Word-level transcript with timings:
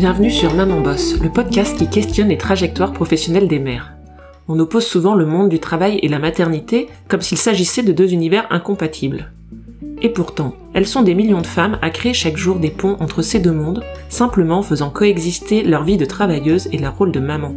Bienvenue 0.00 0.30
sur 0.30 0.54
Maman 0.54 0.80
Boss, 0.80 1.20
le 1.20 1.28
podcast 1.28 1.76
qui 1.76 1.86
questionne 1.86 2.28
les 2.28 2.38
trajectoires 2.38 2.94
professionnelles 2.94 3.48
des 3.48 3.58
mères. 3.58 3.92
On 4.48 4.58
oppose 4.58 4.86
souvent 4.86 5.14
le 5.14 5.26
monde 5.26 5.50
du 5.50 5.60
travail 5.60 5.98
et 6.02 6.08
la 6.08 6.18
maternité 6.18 6.88
comme 7.06 7.20
s'il 7.20 7.36
s'agissait 7.36 7.82
de 7.82 7.92
deux 7.92 8.14
univers 8.14 8.46
incompatibles. 8.48 9.30
Et 10.00 10.08
pourtant, 10.08 10.54
elles 10.72 10.86
sont 10.86 11.02
des 11.02 11.14
millions 11.14 11.42
de 11.42 11.46
femmes 11.46 11.78
à 11.82 11.90
créer 11.90 12.14
chaque 12.14 12.38
jour 12.38 12.60
des 12.60 12.70
ponts 12.70 12.96
entre 12.98 13.20
ces 13.20 13.40
deux 13.40 13.52
mondes, 13.52 13.84
simplement 14.08 14.60
en 14.60 14.62
faisant 14.62 14.88
coexister 14.88 15.64
leur 15.64 15.84
vie 15.84 15.98
de 15.98 16.06
travailleuse 16.06 16.70
et 16.72 16.78
leur 16.78 16.96
rôle 16.96 17.12
de 17.12 17.20
maman. 17.20 17.52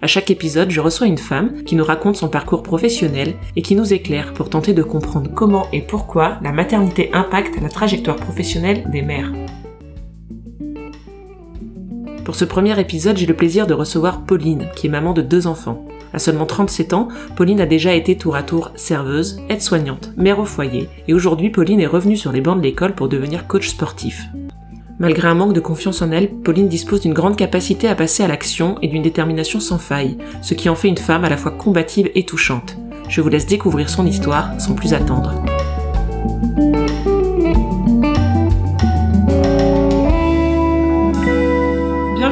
À 0.00 0.06
chaque 0.06 0.30
épisode, 0.30 0.70
je 0.70 0.80
reçois 0.80 1.08
une 1.08 1.18
femme 1.18 1.64
qui 1.64 1.74
nous 1.74 1.82
raconte 1.82 2.14
son 2.14 2.28
parcours 2.28 2.62
professionnel 2.62 3.34
et 3.56 3.62
qui 3.62 3.74
nous 3.74 3.92
éclaire 3.92 4.34
pour 4.34 4.50
tenter 4.50 4.72
de 4.72 4.84
comprendre 4.84 5.32
comment 5.34 5.66
et 5.72 5.82
pourquoi 5.82 6.38
la 6.44 6.52
maternité 6.52 7.10
impacte 7.12 7.60
la 7.60 7.70
trajectoire 7.70 8.14
professionnelle 8.14 8.88
des 8.92 9.02
mères. 9.02 9.32
Pour 12.26 12.34
ce 12.34 12.44
premier 12.44 12.78
épisode, 12.80 13.16
j'ai 13.16 13.24
le 13.24 13.36
plaisir 13.36 13.68
de 13.68 13.72
recevoir 13.72 14.22
Pauline, 14.22 14.66
qui 14.74 14.88
est 14.88 14.90
maman 14.90 15.12
de 15.12 15.22
deux 15.22 15.46
enfants. 15.46 15.84
À 16.12 16.18
seulement 16.18 16.44
37 16.44 16.92
ans, 16.92 17.06
Pauline 17.36 17.60
a 17.60 17.66
déjà 17.66 17.94
été 17.94 18.16
tour 18.16 18.34
à 18.34 18.42
tour 18.42 18.72
serveuse, 18.74 19.40
aide-soignante, 19.48 20.10
mère 20.16 20.40
au 20.40 20.44
foyer, 20.44 20.88
et 21.06 21.14
aujourd'hui 21.14 21.50
Pauline 21.50 21.78
est 21.78 21.86
revenue 21.86 22.16
sur 22.16 22.32
les 22.32 22.40
bancs 22.40 22.58
de 22.58 22.64
l'école 22.64 22.96
pour 22.96 23.08
devenir 23.08 23.46
coach 23.46 23.68
sportif. 23.68 24.24
Malgré 24.98 25.28
un 25.28 25.34
manque 25.34 25.52
de 25.52 25.60
confiance 25.60 26.02
en 26.02 26.10
elle, 26.10 26.28
Pauline 26.28 26.66
dispose 26.66 27.02
d'une 27.02 27.14
grande 27.14 27.36
capacité 27.36 27.86
à 27.86 27.94
passer 27.94 28.24
à 28.24 28.28
l'action 28.28 28.76
et 28.82 28.88
d'une 28.88 29.02
détermination 29.02 29.60
sans 29.60 29.78
faille, 29.78 30.18
ce 30.42 30.54
qui 30.54 30.68
en 30.68 30.74
fait 30.74 30.88
une 30.88 30.98
femme 30.98 31.24
à 31.24 31.28
la 31.28 31.36
fois 31.36 31.52
combative 31.52 32.10
et 32.16 32.24
touchante. 32.24 32.76
Je 33.08 33.20
vous 33.20 33.28
laisse 33.28 33.46
découvrir 33.46 33.88
son 33.88 34.04
histoire 34.04 34.50
sans 34.60 34.74
plus 34.74 34.94
attendre. 34.94 35.32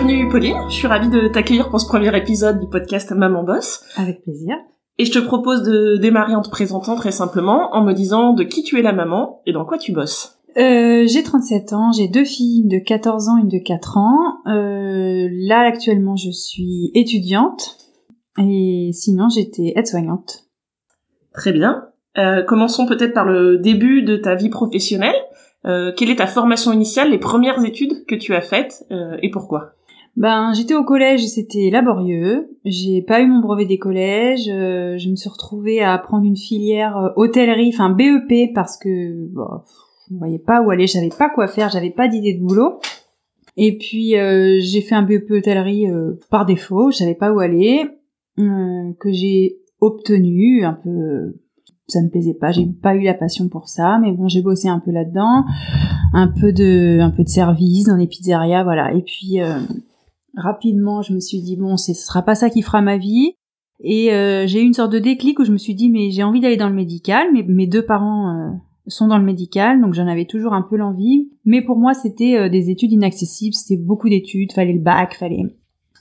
Bienvenue 0.07 0.29
Pauline, 0.29 0.59
je 0.69 0.75
suis 0.75 0.87
ravie 0.87 1.09
de 1.09 1.29
t'accueillir 1.29 1.71
pour 1.71 1.81
ce 1.81 1.87
premier 1.87 2.15
épisode 2.15 2.61
du 2.61 2.69
podcast 2.69 3.11
Maman 3.13 3.43
Boss. 3.43 3.83
Avec 3.97 4.23
plaisir. 4.23 4.55
Et 4.99 5.07
je 5.07 5.13
te 5.13 5.19
propose 5.19 5.63
de 5.63 5.97
démarrer 5.97 6.35
en 6.35 6.43
te 6.43 6.51
présentant 6.51 6.95
très 6.95 7.11
simplement 7.11 7.75
en 7.75 7.83
me 7.83 7.95
disant 7.95 8.35
de 8.35 8.43
qui 8.43 8.63
tu 8.65 8.79
es 8.79 8.83
la 8.83 8.93
maman 8.93 9.41
et 9.47 9.53
dans 9.53 9.65
quoi 9.65 9.79
tu 9.79 9.93
bosses. 9.93 10.43
Euh, 10.59 11.07
j'ai 11.07 11.23
37 11.23 11.73
ans, 11.73 11.91
j'ai 11.91 12.09
deux 12.09 12.27
filles, 12.27 12.65
une 12.65 12.69
de 12.69 12.85
14 12.85 13.31
ans, 13.31 13.39
une 13.39 13.49
de 13.49 13.57
4 13.57 13.97
ans. 13.97 14.43
Euh, 14.47 15.27
là, 15.31 15.61
actuellement, 15.61 16.17
je 16.17 16.31
suis 16.31 16.91
étudiante. 16.93 17.79
Et 18.39 18.91
sinon, 18.93 19.31
j'étais 19.31 19.73
aide-soignante. 19.75 20.45
Très 21.33 21.53
bien. 21.53 21.87
Euh, 22.19 22.43
commençons 22.43 22.85
peut-être 22.85 23.15
par 23.15 23.25
le 23.25 23.57
début 23.57 24.03
de 24.03 24.19
ta 24.19 24.35
vie 24.35 24.51
professionnelle. 24.51 25.17
Euh, 25.67 25.93
quelle 25.97 26.11
est 26.11 26.17
ta 26.17 26.27
formation 26.27 26.73
initiale, 26.73 27.11
les 27.11 27.19
premières 27.19 27.65
études 27.65 28.05
que 28.07 28.15
tu 28.15 28.35
as 28.35 28.43
faites 28.43 28.85
euh, 28.91 29.17
et 29.23 29.31
pourquoi? 29.31 29.73
Ben, 30.17 30.53
j'étais 30.55 30.75
au 30.75 30.85
collège, 30.85 31.27
c'était 31.27 31.71
laborieux. 31.71 32.57
J'ai 32.65 33.03
pas 33.03 33.21
eu 33.21 33.27
mon 33.27 33.41
brevet 33.41 33.67
des 33.67 33.79
collèges. 33.79 34.49
euh, 34.49 34.97
je 34.97 35.11
me 35.11 35.17
suis 35.17 35.29
retrouvée 35.29 35.83
à 35.83 35.99
prendre 35.99 36.25
une 36.25 36.37
filière 36.37 36.97
euh, 36.97 37.09
hôtellerie, 37.17 37.71
enfin 37.75 37.91
BEP, 37.91 38.55
parce 38.55 38.77
que 38.79 39.27
bon, 39.33 39.49
je 40.09 40.15
ne 40.15 40.19
voyais 40.19 40.39
pas 40.39 40.63
où 40.63 40.71
aller, 40.71 40.87
j'avais 40.87 41.09
pas 41.09 41.31
quoi 41.31 41.49
faire, 41.49 41.69
j'avais 41.69 41.91
pas 41.91 42.07
d'idée 42.07 42.35
de 42.35 42.41
boulot. 42.41 42.79
Et 43.57 43.77
puis 43.77 44.17
euh, 44.17 44.59
j'ai 44.61 44.83
fait 44.83 44.95
un 44.95 45.03
BEP 45.03 45.31
hôtellerie 45.31 45.91
euh, 45.91 46.13
par 46.31 46.47
défaut, 46.47 46.93
je 46.93 46.99
savais 46.99 47.15
pas 47.15 47.33
où 47.33 47.41
aller, 47.41 47.85
euh, 48.39 48.93
que 49.01 49.13
j'ai 49.13 49.59
obtenu 49.81 50.65
un 50.65 50.75
peu. 50.75 50.91
euh, 50.91 51.41
ça 51.87 52.01
me 52.01 52.09
plaisait 52.09 52.35
pas, 52.35 52.51
j'ai 52.51 52.65
pas 52.67 52.95
eu 52.95 53.03
la 53.03 53.13
passion 53.15 53.49
pour 53.49 53.69
ça, 53.69 53.99
mais 54.01 54.11
bon, 54.13 54.27
j'ai 54.27 54.41
bossé 54.41 54.69
un 54.69 54.79
peu 54.79 54.91
là-dedans, 54.91 55.45
un 56.15 56.29
peu 56.29 56.51
de, 56.53 56.99
un 57.01 57.11
peu 57.11 57.25
de 57.25 57.29
service 57.29 57.85
dans 57.87 57.97
les 57.97 58.07
pizzerias, 58.07 58.65
voilà. 58.65 58.95
Et 58.95 59.03
puis 59.03 59.43
euh, 59.43 59.59
rapidement, 60.37 61.03
je 61.03 61.13
me 61.13 61.21
suis 61.21 61.41
dit 61.41 61.57
bon, 61.57 61.77
ce 61.77 61.95
sera 61.95 62.23
pas 62.23 62.35
ça 62.35 62.51
qui 62.51 62.63
fera 62.63 62.81
ma 62.81 62.97
vie. 62.97 63.35
Et 63.81 64.13
euh, 64.13 64.47
j'ai 64.47 64.61
eu 64.61 64.65
une 64.65 64.73
sorte 64.73 64.93
de 64.93 64.99
déclic 64.99 65.39
où 65.39 65.45
je 65.45 65.53
me 65.53 65.59
suis 65.59 65.75
dit 65.75 65.91
mais 65.91 66.11
j'ai 66.11 66.23
envie 66.23 66.41
d'aller 66.41 66.57
dans 66.57 66.69
le 66.69 66.75
médical. 66.75 67.29
Mais 67.33 67.45
mes 67.47 67.67
deux 67.67 67.85
parents 67.85 68.31
euh, 68.31 68.51
sont 68.87 69.09
dans 69.09 69.19
le 69.19 69.25
médical, 69.25 69.81
donc 69.81 69.95
j'en 69.95 70.07
avais 70.07 70.27
toujours 70.27 70.53
un 70.53 70.63
peu 70.63 70.77
l'envie. 70.77 71.31
Mais 71.45 71.63
pour 71.63 71.77
moi, 71.77 71.95
c'était 71.95 72.37
euh, 72.37 72.49
des 72.49 72.71
études 72.71 72.93
inaccessibles, 72.93 73.55
c'était 73.55 73.81
beaucoup 73.81 74.09
d'études, 74.09 74.53
fallait 74.53 74.73
le 74.73 74.81
bac, 74.81 75.17
fallait 75.19 75.43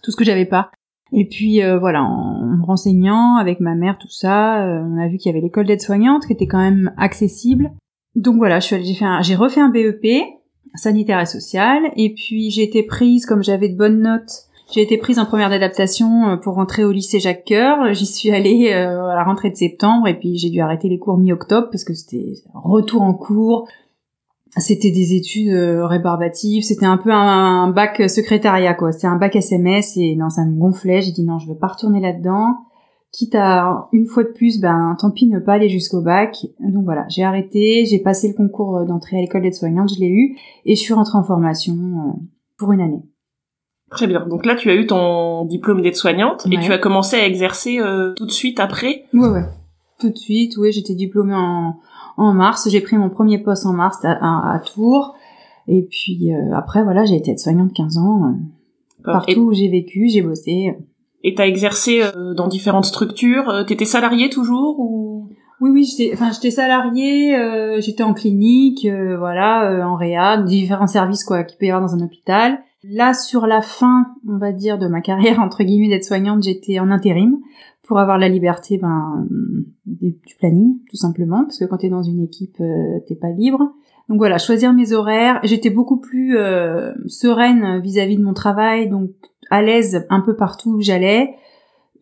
tout 0.03 0.11
ce 0.11 0.16
que 0.16 0.25
j'avais 0.25 0.45
pas. 0.45 0.69
Et 1.11 1.27
puis 1.27 1.61
euh, 1.61 1.77
voilà, 1.77 2.03
en 2.03 2.45
me 2.57 2.65
renseignant 2.65 3.35
avec 3.35 3.59
ma 3.59 3.75
mère, 3.75 3.97
tout 4.00 4.09
ça, 4.09 4.65
on 4.83 4.97
a 4.97 5.07
vu 5.07 5.17
qu'il 5.17 5.31
y 5.31 5.35
avait 5.35 5.44
l'école 5.44 5.67
d'aide-soignante 5.67 6.25
qui 6.25 6.33
était 6.33 6.47
quand 6.47 6.59
même 6.59 6.91
accessible. 6.97 7.71
Donc 8.15 8.38
voilà, 8.38 8.59
j'ai 8.59 8.83
j'ai 8.83 9.35
refait 9.35 9.61
un 9.61 9.69
BEP 9.69 10.05
sanitaire 10.75 11.19
et 11.19 11.25
social, 11.25 11.81
et 11.95 12.13
puis 12.13 12.50
j'ai 12.50 12.63
été 12.63 12.84
prise 12.84 13.25
comme 13.25 13.44
j'avais 13.44 13.69
de 13.69 13.78
bonnes 13.78 14.01
notes. 14.01 14.47
J'ai 14.73 14.81
été 14.81 14.97
prise 14.97 15.19
en 15.19 15.25
première 15.25 15.50
d'adaptation 15.50 16.29
euh, 16.29 16.38
pour 16.38 16.56
rentrer 16.56 16.84
au 16.84 16.91
lycée 16.91 17.19
Jacques 17.19 17.45
Coeur. 17.47 17.94
J'y 17.94 18.07
suis 18.07 18.31
allée 18.31 18.72
euh, 18.73 19.06
à 19.06 19.16
la 19.16 19.23
rentrée 19.23 19.51
de 19.51 19.56
septembre 19.56 20.07
et 20.07 20.17
puis 20.17 20.38
j'ai 20.38 20.50
dû 20.50 20.62
arrêter 20.62 20.89
les 20.89 20.97
cours 20.97 21.17
mi-octobre 21.17 21.67
parce 21.72 21.83
que 21.83 21.94
c'était 21.94 22.33
retour 22.56 23.03
en 23.03 23.13
cours. 23.13 23.67
C'était 24.57 24.91
des 24.91 25.16
études 25.16 25.53
euh, 25.53 25.85
rébarbatives, 25.85 26.63
c'était 26.63 26.85
un 26.85 26.97
peu 26.97 27.12
un, 27.12 27.69
bac 27.69 28.09
secrétariat 28.09 28.73
quoi. 28.73 28.91
C'était 28.91 29.07
un 29.07 29.17
bac 29.17 29.35
SMS 29.35 29.97
et 29.97 30.16
non 30.16 30.29
ça 30.29 30.44
me 30.44 30.56
gonflait. 30.57 31.01
J'ai 31.01 31.12
dit 31.12 31.23
non 31.23 31.38
je 31.38 31.47
veux 31.47 31.57
pas 31.57 31.67
retourner 31.67 32.00
là-dedans. 32.00 32.56
Quitte 33.13 33.35
à 33.35 33.88
une 33.91 34.07
fois 34.07 34.24
de 34.24 34.29
plus, 34.29 34.59
ben 34.59 34.97
tant 35.00 35.12
pis 35.12 35.28
ne 35.28 35.38
pas 35.40 35.53
aller 35.53 35.69
jusqu'au 35.69 36.01
bac. 36.01 36.35
Donc 36.59 36.84
voilà, 36.84 37.06
j'ai 37.09 37.24
arrêté, 37.24 37.85
j'ai 37.85 38.00
passé 38.00 38.28
le 38.28 38.34
concours 38.34 38.84
d'entrée 38.85 39.18
à 39.18 39.22
l'école 39.22 39.44
d'aide-soignante, 39.44 39.94
je 39.94 40.00
l'ai 40.00 40.09
eu 40.09 40.35
et 40.66 40.75
je 40.75 40.81
suis 40.81 40.96
rentrée 40.96 41.19
en 41.19 41.24
formation 41.24 41.74
euh, 41.75 42.19
pour 42.57 42.72
une 42.72 42.81
année. 42.81 43.03
Très 43.91 44.07
bien. 44.07 44.25
Donc 44.25 44.47
là, 44.47 44.56
tu 44.56 44.72
as 44.72 44.75
eu 44.75 44.88
ton 44.88 45.46
diplôme 45.46 45.81
d'aide-soignante 45.84 46.47
et 46.51 46.57
tu 46.59 46.72
as 46.72 46.79
commencé 46.79 47.16
à 47.16 47.28
exercer 47.28 47.78
euh, 47.79 48.13
tout 48.16 48.25
de 48.25 48.31
suite 48.31 48.59
après? 48.59 49.06
Ouais, 49.13 49.28
ouais. 49.30 49.45
Tout 50.00 50.09
de 50.09 50.18
suite, 50.18 50.57
oui, 50.57 50.72
j'étais 50.72 50.95
diplômée 50.95 51.35
en, 51.35 51.75
en 52.18 52.34
mars. 52.34 52.68
J'ai 52.68 52.81
pris 52.81 52.97
mon 52.97 53.12
premier 53.12 53.38
poste 53.38 53.68
en 53.68 53.74
mars 53.74 54.03
à, 54.03 54.13
à, 54.13 54.56
à 54.56 54.59
Tours. 54.59 55.13
Et 55.68 55.84
puis 55.84 56.34
euh, 56.34 56.56
après, 56.56 56.84
voilà, 56.84 57.06
j'ai 57.06 57.16
été 57.18 57.30
aide-soignante 57.30 57.74
15 57.74 57.97
ans. 58.00 58.24
euh, 58.25 58.31
partout 59.03 59.41
où 59.41 59.53
j'ai 59.53 59.68
vécu, 59.69 60.09
j'ai 60.09 60.24
bossé. 60.24 60.75
Et 61.23 61.35
t'as 61.35 61.47
exercé 61.47 62.01
euh, 62.03 62.34
dans 62.34 62.47
différentes 62.47 62.85
structures. 62.85 63.50
Euh, 63.50 63.63
T'étais 63.63 63.85
salarié 63.85 64.29
toujours 64.29 64.79
ou? 64.79 65.29
Oui, 65.61 65.69
oui, 65.72 65.84
j'étais, 65.85 66.11
enfin, 66.13 66.31
j'étais 66.34 66.51
salariée, 66.51 67.38
euh, 67.38 67.79
j'étais 67.79 68.03
en 68.03 68.13
clinique, 68.13 68.85
euh, 68.85 69.17
voilà, 69.17 69.72
euh, 69.72 69.83
en 69.83 69.95
réa, 69.95 70.35
différents 70.38 70.88
services 70.88 71.23
quoi, 71.23 71.44
qu'il 71.44 71.57
peut 71.57 71.67
y 71.67 71.72
avoir 71.72 71.88
dans 71.89 71.95
un 71.95 72.03
hôpital. 72.03 72.59
Là, 72.83 73.13
sur 73.13 73.47
la 73.47 73.62
fin, 73.62 74.07
on 74.28 74.38
va 74.38 74.51
dire, 74.51 74.78
de 74.78 74.88
ma 74.88 75.00
carrière 75.00 75.39
entre 75.39 75.63
guillemets 75.63 75.88
d'aide-soignante, 75.88 76.44
j'étais 76.44 76.79
en 76.79 76.91
intérim 76.91 77.38
pour 77.88 78.00
avoir 78.00 78.17
la 78.17 78.28
liberté, 78.28 78.78
ben, 78.78 79.25
du, 79.85 80.17
du 80.25 80.35
planning, 80.38 80.79
tout 80.89 80.97
simplement, 80.97 81.44
parce 81.44 81.59
que 81.59 81.66
quand 81.66 81.78
t'es 81.78 81.89
dans 81.89 82.03
une 82.03 82.22
équipe, 82.22 82.57
euh, 82.59 83.00
t'es 83.07 83.16
pas 83.16 83.29
libre. 83.29 83.72
Donc 84.09 84.17
voilà, 84.17 84.38
choisir 84.38 84.73
mes 84.73 84.91
horaires. 84.91 85.39
J'étais 85.44 85.69
beaucoup 85.69 85.97
plus 85.97 86.38
euh, 86.38 86.91
sereine 87.07 87.79
vis-à-vis 87.79 88.17
de 88.17 88.23
mon 88.23 88.33
travail, 88.33 88.89
donc 88.89 89.12
à 89.49 89.61
l'aise 89.61 90.05
un 90.09 90.21
peu 90.21 90.35
partout 90.35 90.71
où 90.75 90.81
j'allais. 90.81 91.35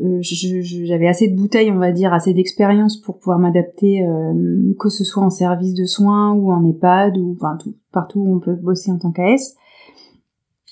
Euh, 0.01 0.19
j'avais 0.21 1.07
assez 1.07 1.27
de 1.27 1.35
bouteilles, 1.35 1.71
on 1.71 1.77
va 1.77 1.91
dire, 1.91 2.11
assez 2.13 2.33
d'expérience 2.33 2.97
pour 2.97 3.19
pouvoir 3.19 3.37
m'adapter, 3.37 4.03
euh, 4.03 4.73
que 4.79 4.89
ce 4.89 5.03
soit 5.03 5.21
en 5.23 5.29
service 5.29 5.75
de 5.75 5.85
soins 5.85 6.31
ou 6.33 6.51
en 6.51 6.67
EHPAD 6.67 7.17
ou 7.17 7.35
enfin 7.39 7.57
tout, 7.57 7.75
partout 7.91 8.19
où 8.19 8.35
on 8.35 8.39
peut 8.39 8.55
bosser 8.55 8.91
en 8.91 8.97
tant 8.97 9.11
qu'AS. 9.11 9.55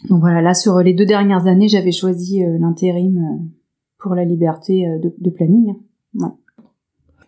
Donc 0.09 0.21
voilà, 0.21 0.41
là 0.41 0.53
sur 0.53 0.79
les 0.79 0.93
deux 0.93 1.05
dernières 1.05 1.45
années, 1.45 1.67
j'avais 1.67 1.91
choisi 1.91 2.43
euh, 2.43 2.57
l'intérim 2.59 3.47
pour 3.99 4.15
la 4.15 4.23
liberté 4.25 4.87
de, 5.03 5.13
de 5.15 5.29
planning. 5.29 5.75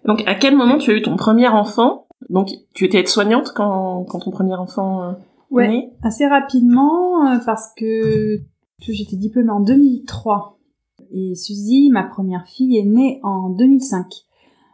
Donc 0.05 0.23
à 0.25 0.33
quel 0.35 0.55
moment 0.55 0.77
tu 0.77 0.89
as 0.89 0.95
eu 0.95 1.01
ton 1.01 1.17
premier 1.17 1.49
enfant? 1.49 2.07
Donc 2.29 2.49
tu 2.73 2.85
étais 2.85 2.99
aide-soignante 2.99 3.51
quand, 3.55 4.05
quand 4.05 4.19
ton 4.19 4.31
premier 4.31 4.55
enfant 4.55 5.15
Ouais. 5.51 5.65
est 5.65 5.67
né? 5.67 5.89
Assez 6.01 6.25
rapidement 6.25 7.39
parce 7.45 7.73
que 7.75 8.39
j'étais 8.89 9.15
diplômée 9.15 9.51
en 9.51 9.61
2003 9.61 10.57
et 11.13 11.35
Suzy, 11.35 11.89
ma 11.91 12.03
première 12.03 12.47
fille, 12.47 12.77
est 12.77 12.85
née 12.85 13.19
en 13.23 13.49
2005. 13.49 14.05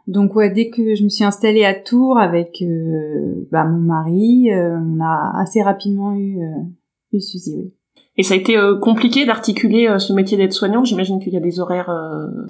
Donc 0.06 0.34
ouais, 0.34 0.50
dès 0.50 0.70
que 0.70 0.94
je 0.94 1.04
me 1.04 1.08
suis 1.08 1.24
installée 1.24 1.64
à 1.64 1.74
Tours 1.74 2.18
avec 2.18 2.62
euh, 2.62 3.46
bah, 3.52 3.64
mon 3.64 3.78
mari, 3.78 4.50
euh, 4.50 4.78
on 4.78 5.00
a 5.00 5.38
assez 5.38 5.62
rapidement 5.62 6.14
eu, 6.14 6.40
euh, 6.40 6.62
eu 7.12 7.20
Suzy, 7.20 7.56
oui. 7.56 7.72
Et 8.16 8.24
ça 8.24 8.34
a 8.34 8.36
été 8.36 8.56
euh, 8.56 8.76
compliqué 8.78 9.26
d'articuler 9.26 9.94
ce 9.98 10.12
métier 10.12 10.36
d'aide-soignante. 10.36 10.86
J'imagine 10.86 11.20
qu'il 11.20 11.32
y 11.32 11.36
a 11.36 11.40
des 11.40 11.60
horaires 11.60 11.90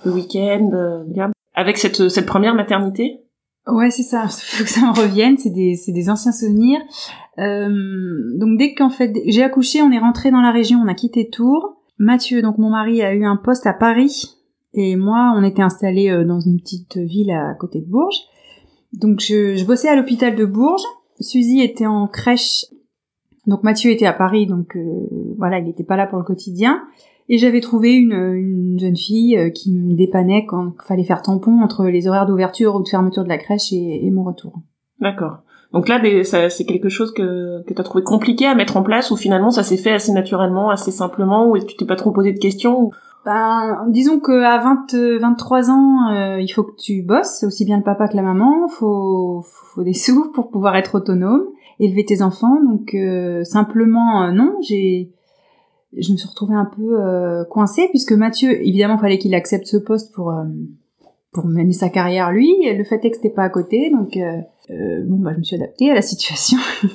le 0.04 0.10
week-end, 0.10 1.04
avec 1.52 1.76
cette, 1.76 2.08
cette 2.08 2.24
première 2.24 2.54
maternité? 2.54 3.20
Ouais, 3.68 3.90
c'est 3.90 4.02
ça. 4.02 4.28
Faut 4.28 4.64
que 4.64 4.70
ça 4.70 4.80
me 4.80 4.96
revienne. 4.98 5.36
C'est 5.38 5.50
des, 5.50 5.74
c'est 5.74 5.92
des 5.92 6.10
anciens 6.10 6.32
souvenirs. 6.32 6.80
Euh, 7.38 7.68
donc 8.36 8.58
dès 8.58 8.74
qu'en 8.74 8.90
fait 8.90 9.16
j'ai 9.26 9.44
accouché, 9.44 9.80
on 9.80 9.92
est 9.92 9.98
rentré 9.98 10.32
dans 10.32 10.40
la 10.40 10.50
région, 10.50 10.80
on 10.84 10.88
a 10.88 10.94
quitté 10.94 11.28
Tours. 11.28 11.76
Mathieu, 11.98 12.42
donc 12.42 12.58
mon 12.58 12.70
mari, 12.70 13.02
a 13.02 13.14
eu 13.14 13.24
un 13.24 13.36
poste 13.36 13.66
à 13.66 13.72
Paris 13.72 14.36
et 14.74 14.96
moi, 14.96 15.32
on 15.36 15.42
était 15.42 15.62
installés 15.62 16.10
euh, 16.10 16.24
dans 16.24 16.40
une 16.40 16.60
petite 16.60 16.96
ville 16.96 17.30
à 17.30 17.54
côté 17.54 17.80
de 17.80 17.86
Bourges. 17.86 18.20
Donc 18.92 19.20
je, 19.20 19.56
je 19.56 19.64
bossais 19.64 19.88
à 19.88 19.96
l'hôpital 19.96 20.34
de 20.34 20.44
Bourges. 20.44 20.84
Suzy 21.20 21.60
était 21.60 21.86
en 21.86 22.06
crèche. 22.06 22.66
Donc 23.46 23.62
Mathieu 23.62 23.90
était 23.90 24.06
à 24.06 24.12
Paris, 24.12 24.46
donc 24.46 24.76
euh, 24.76 25.08
voilà, 25.38 25.58
il 25.58 25.64
n'était 25.64 25.84
pas 25.84 25.96
là 25.96 26.06
pour 26.06 26.18
le 26.18 26.24
quotidien. 26.24 26.82
Et 27.28 27.38
j'avais 27.38 27.60
trouvé 27.60 27.94
une, 27.94 28.12
une, 28.12 28.78
jeune 28.78 28.96
fille 28.96 29.36
euh, 29.36 29.50
qui 29.50 29.72
me 29.72 29.94
dépannait 29.94 30.46
quand 30.46 30.72
il 30.82 30.86
fallait 30.86 31.04
faire 31.04 31.22
tampon 31.22 31.60
entre 31.62 31.86
les 31.86 32.08
horaires 32.08 32.26
d'ouverture 32.26 32.74
ou 32.74 32.82
de 32.82 32.88
fermeture 32.88 33.24
de 33.24 33.28
la 33.28 33.38
crèche 33.38 33.72
et, 33.72 34.06
et 34.06 34.10
mon 34.10 34.24
retour. 34.24 34.60
D'accord. 35.00 35.38
Donc 35.72 35.88
là, 35.88 36.00
c'est 36.48 36.64
quelque 36.64 36.88
chose 36.88 37.12
que, 37.12 37.62
que 37.66 37.74
tu 37.74 37.80
as 37.80 37.84
trouvé 37.84 38.02
compliqué 38.02 38.46
à 38.46 38.54
mettre 38.54 38.78
en 38.78 38.82
place 38.82 39.10
ou 39.10 39.16
finalement 39.16 39.50
ça 39.50 39.62
s'est 39.62 39.76
fait 39.76 39.92
assez 39.92 40.12
naturellement, 40.12 40.70
assez 40.70 40.90
simplement 40.90 41.50
ou 41.50 41.58
tu 41.58 41.76
t'es 41.76 41.84
pas 41.84 41.96
trop 41.96 42.10
posé 42.10 42.32
de 42.32 42.38
questions 42.38 42.90
ben, 43.24 43.84
disons 43.88 44.20
que 44.20 44.42
à 44.42 44.58
20, 44.58 45.18
23 45.20 45.70
ans, 45.70 46.10
euh, 46.12 46.40
il 46.40 46.48
faut 46.48 46.62
que 46.62 46.76
tu 46.78 47.02
bosses, 47.02 47.44
aussi 47.44 47.66
bien 47.66 47.76
le 47.76 47.82
papa 47.82 48.08
que 48.08 48.16
la 48.16 48.22
maman. 48.22 48.68
Faut, 48.68 49.44
faut 49.44 49.82
des 49.82 49.92
sous 49.94 50.32
pour 50.32 50.50
pouvoir 50.50 50.76
être 50.76 50.94
autonome, 50.94 51.44
élever 51.78 52.06
tes 52.06 52.22
enfants. 52.22 52.58
Donc 52.64 52.94
euh, 52.94 53.44
simplement, 53.44 54.22
euh, 54.22 54.32
non, 54.32 54.56
j'ai, 54.62 55.10
je 55.96 56.12
me 56.12 56.16
suis 56.16 56.28
retrouvée 56.28 56.54
un 56.54 56.66
peu 56.66 57.44
coincée 57.50 57.88
puisque 57.90 58.12
Mathieu, 58.12 58.50
évidemment, 58.66 58.98
fallait 58.98 59.18
qu'il 59.18 59.34
accepte 59.34 59.66
ce 59.66 59.76
poste 59.76 60.14
pour 60.14 60.34
pour 61.32 61.46
mener 61.46 61.72
sa 61.72 61.88
carrière 61.88 62.30
lui. 62.30 62.52
Le 62.64 62.84
fait 62.84 63.04
est 63.04 63.10
que 63.10 63.16
c'était 63.16 63.30
pas 63.30 63.44
à 63.44 63.48
côté, 63.48 63.90
donc 63.90 64.18
bon, 64.68 65.16
bah, 65.18 65.32
je 65.32 65.38
me 65.38 65.42
suis 65.42 65.56
adaptée 65.56 65.90
à 65.90 65.94
la 65.94 66.02
situation. 66.02 66.58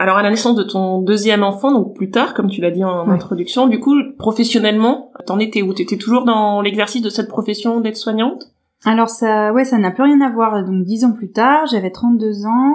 Alors 0.00 0.16
à 0.16 0.22
la 0.22 0.30
naissance 0.30 0.54
de 0.54 0.62
ton 0.62 1.02
deuxième 1.02 1.42
enfant, 1.42 1.72
donc 1.72 1.96
plus 1.96 2.10
tard, 2.10 2.34
comme 2.34 2.48
tu 2.48 2.60
l'as 2.60 2.70
dit 2.70 2.84
en 2.84 3.10
introduction, 3.10 3.66
du 3.66 3.80
coup, 3.80 3.96
professionnellement, 4.16 5.10
t'en 5.26 5.40
étais 5.40 5.62
où? 5.62 5.74
T'étais 5.74 5.96
toujours 5.96 6.24
dans 6.24 6.60
l'exercice 6.60 7.02
de 7.02 7.10
cette 7.10 7.26
profession 7.26 7.80
d'aide-soignante? 7.80 8.52
Alors 8.84 9.08
ça, 9.08 9.52
ouais, 9.52 9.64
ça 9.64 9.76
n'a 9.78 9.90
plus 9.90 10.04
rien 10.04 10.20
à 10.20 10.30
voir. 10.30 10.64
Donc 10.64 10.84
dix 10.84 11.04
ans 11.04 11.10
plus 11.10 11.32
tard, 11.32 11.66
j'avais 11.66 11.90
32 11.90 12.46
ans, 12.46 12.74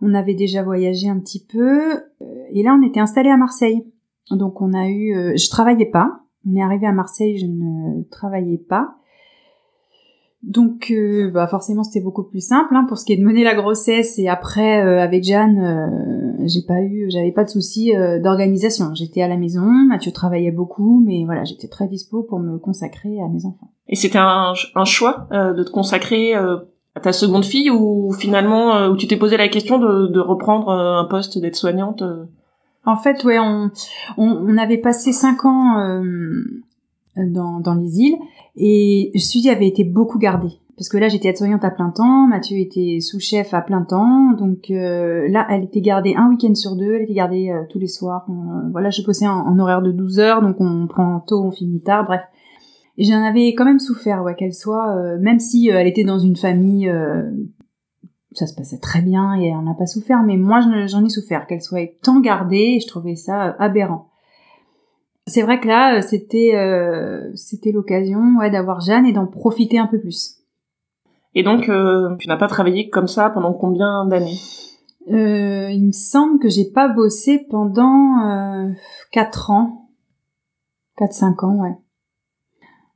on 0.00 0.14
avait 0.14 0.34
déjà 0.34 0.62
voyagé 0.62 1.08
un 1.08 1.18
petit 1.18 1.44
peu, 1.44 1.94
euh, 1.94 2.44
et 2.52 2.62
là 2.62 2.78
on 2.80 2.86
était 2.86 3.00
installé 3.00 3.30
à 3.30 3.36
Marseille. 3.36 3.84
Donc 4.30 4.60
on 4.60 4.72
a 4.72 4.88
eu, 4.88 5.16
euh, 5.16 5.36
je 5.36 5.48
travaillais 5.50 5.90
pas. 5.90 6.20
On 6.48 6.54
est 6.54 6.62
arrivé 6.62 6.86
à 6.86 6.92
Marseille, 6.92 7.38
je 7.38 7.46
ne 7.46 8.02
travaillais 8.10 8.58
pas. 8.58 8.96
Donc, 10.42 10.90
euh, 10.90 11.30
bah 11.30 11.46
forcément, 11.46 11.84
c'était 11.84 12.02
beaucoup 12.02 12.22
plus 12.22 12.40
simple 12.40 12.74
hein, 12.74 12.86
pour 12.88 12.96
ce 12.96 13.04
qui 13.04 13.12
est 13.12 13.18
de 13.18 13.24
mener 13.24 13.44
la 13.44 13.54
grossesse. 13.54 14.18
Et 14.18 14.28
après, 14.28 14.82
euh, 14.82 14.98
avec 14.98 15.22
Jeanne, 15.22 15.58
euh, 15.58 16.44
j'ai 16.46 16.62
pas 16.66 16.80
eu, 16.80 17.10
j'avais 17.10 17.32
pas 17.32 17.44
de 17.44 17.50
soucis 17.50 17.92
d'organisation. 18.22 18.94
J'étais 18.94 19.20
à 19.20 19.28
la 19.28 19.36
maison, 19.36 19.66
Mathieu 19.66 20.12
travaillait 20.12 20.50
beaucoup, 20.50 21.02
mais 21.06 21.24
voilà, 21.26 21.44
j'étais 21.44 21.68
très 21.68 21.88
dispo 21.88 22.22
pour 22.22 22.40
me 22.40 22.58
consacrer 22.58 23.20
à 23.20 23.28
mes 23.28 23.44
enfants. 23.44 23.70
Et 23.88 23.96
c'était 23.96 24.18
un, 24.18 24.54
un, 24.74 24.84
choix 24.84 25.28
de 25.30 25.62
te 25.62 25.70
consacrer 25.70 26.34
à 26.34 27.00
ta 27.02 27.12
seconde 27.12 27.44
fille, 27.44 27.70
ou 27.70 28.12
finalement, 28.12 28.86
où 28.86 28.96
tu 28.96 29.06
t'es 29.06 29.16
posé 29.16 29.36
la 29.36 29.48
question 29.48 29.78
de, 29.78 30.06
de 30.06 30.20
reprendre 30.20 30.70
un 30.70 31.04
poste 31.04 31.38
d'aide-soignante 31.38 32.02
En 32.86 32.96
fait, 32.96 33.24
ouais, 33.24 33.38
on, 33.38 33.70
on, 34.16 34.26
on, 34.26 34.56
avait 34.56 34.78
passé 34.78 35.12
cinq 35.12 35.44
ans 35.44 36.02
dans, 37.16 37.60
dans 37.60 37.74
les 37.74 37.98
îles. 38.00 38.16
Et 38.56 39.12
Suzy 39.16 39.50
avait 39.50 39.68
été 39.68 39.84
beaucoup 39.84 40.18
gardée. 40.18 40.60
Parce 40.80 40.88
que 40.88 40.96
là, 40.96 41.08
j'étais 41.08 41.28
aide-soignante 41.28 41.62
à 41.62 41.70
plein 41.70 41.90
temps, 41.90 42.26
Mathieu 42.26 42.56
était 42.56 43.00
sous-chef 43.00 43.52
à 43.52 43.60
plein 43.60 43.82
temps, 43.82 44.32
donc 44.32 44.70
euh, 44.70 45.28
là, 45.28 45.46
elle 45.50 45.64
était 45.64 45.82
gardée 45.82 46.14
un 46.16 46.30
week-end 46.30 46.54
sur 46.54 46.74
deux, 46.74 46.94
elle 46.94 47.02
était 47.02 47.12
gardée 47.12 47.50
euh, 47.50 47.64
tous 47.68 47.78
les 47.78 47.86
soirs. 47.86 48.24
Euh, 48.30 48.70
voilà, 48.72 48.88
je 48.88 49.02
bossais 49.02 49.26
en, 49.28 49.58
horaire 49.58 49.82
de 49.82 49.92
12 49.92 50.20
heures, 50.20 50.40
donc 50.40 50.56
on 50.58 50.86
prend 50.86 51.20
tôt, 51.20 51.42
on 51.44 51.50
finit 51.50 51.82
tard, 51.82 52.06
bref. 52.06 52.22
J'en 52.96 53.22
avais 53.22 53.48
quand 53.48 53.66
même 53.66 53.78
souffert, 53.78 54.22
ouais, 54.22 54.34
qu'elle 54.34 54.54
soit, 54.54 55.18
même 55.18 55.38
si 55.38 55.68
elle 55.68 55.86
était 55.86 56.04
dans 56.04 56.18
une 56.18 56.36
famille, 56.36 56.90
ça 58.32 58.46
se 58.46 58.54
passait 58.54 58.78
très 58.78 59.02
bien 59.02 59.34
et 59.34 59.48
elle 59.48 59.64
n'a 59.64 59.74
pas 59.74 59.86
souffert, 59.86 60.22
mais 60.22 60.36
moi 60.36 60.60
j'en 60.60 61.04
ai 61.04 61.08
souffert, 61.08 61.46
qu'elle 61.46 61.62
soit 61.62 61.90
tant 62.02 62.20
gardée, 62.20 62.76
et 62.76 62.80
je 62.80 62.86
trouvais 62.86 63.16
ça 63.16 63.56
aberrant 63.58 64.10
c'est 65.30 65.42
vrai 65.42 65.60
que 65.60 65.68
là, 65.68 65.96
euh, 65.96 66.02
c'était 66.02 66.52
euh, 66.54 67.30
c'était 67.34 67.72
l'occasion 67.72 68.36
ouais, 68.38 68.50
d'avoir 68.50 68.80
Jeanne 68.80 69.06
et 69.06 69.12
d'en 69.12 69.26
profiter 69.26 69.78
un 69.78 69.86
peu 69.86 70.00
plus. 70.00 70.36
Et 71.34 71.42
donc, 71.42 71.68
euh, 71.68 72.16
tu 72.18 72.28
n'as 72.28 72.36
pas 72.36 72.48
travaillé 72.48 72.90
comme 72.90 73.06
ça 73.06 73.30
pendant 73.30 73.52
combien 73.52 74.04
d'années? 74.04 74.38
Il 75.06 75.86
me 75.86 75.92
semble 75.92 76.40
que 76.40 76.48
j'ai 76.48 76.70
pas 76.70 76.88
bossé 76.88 77.46
pendant 77.48 78.72
4 79.12 79.50
ans. 79.50 79.88
4-5 80.98 81.44
ans, 81.46 81.76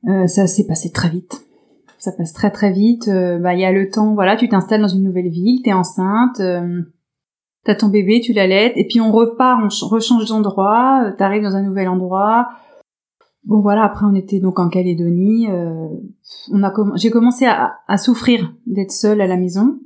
ouais. 0.05 0.27
ça 0.27 0.47
s'est 0.47 0.67
passé 0.67 0.91
très 0.91 1.09
vite. 1.09 1.44
Ça 2.05 2.11
passe 2.11 2.33
très 2.33 2.51
très 2.51 2.71
vite. 2.71 3.09
bah, 3.09 3.53
il 3.53 3.59
y 3.59 3.65
a 3.65 3.71
le 3.71 3.89
temps, 3.89 4.13
voilà, 4.13 4.35
tu 4.35 4.47
t'installes 4.47 4.81
dans 4.81 4.87
une 4.87 5.03
nouvelle 5.03 5.29
ville, 5.29 5.61
t'es 5.63 5.73
enceinte 5.73 6.39
t'as 7.65 7.75
ton 7.75 7.89
bébé, 7.89 8.21
tu 8.21 8.31
l'allaites, 8.31 8.73
et 8.77 8.87
puis 8.87 9.01
on 9.01 9.11
repart, 9.11 9.61
on 9.61 9.87
rechange 9.87 10.25
d'endroit, 10.25 11.03
euh, 11.05 11.11
t'arrives 11.17 11.43
dans 11.43 11.55
un 11.55 11.63
nouvel 11.63 11.89
endroit. 11.89 12.47
Bon 13.43 13.59
voilà, 13.59 13.83
après 13.83 14.05
on 14.05 14.15
était 14.15 14.39
donc 14.39 14.59
en 14.59 14.69
Calédonie. 14.69 15.47
Euh, 15.49 15.87
j'ai 16.95 17.11
commencé 17.11 17.45
à, 17.45 17.97
souffrir 17.97 18.53
d'être 18.65 18.91
seule 18.91 19.21
à 19.21 19.27
la 19.27 19.37
maison. 19.37 19.79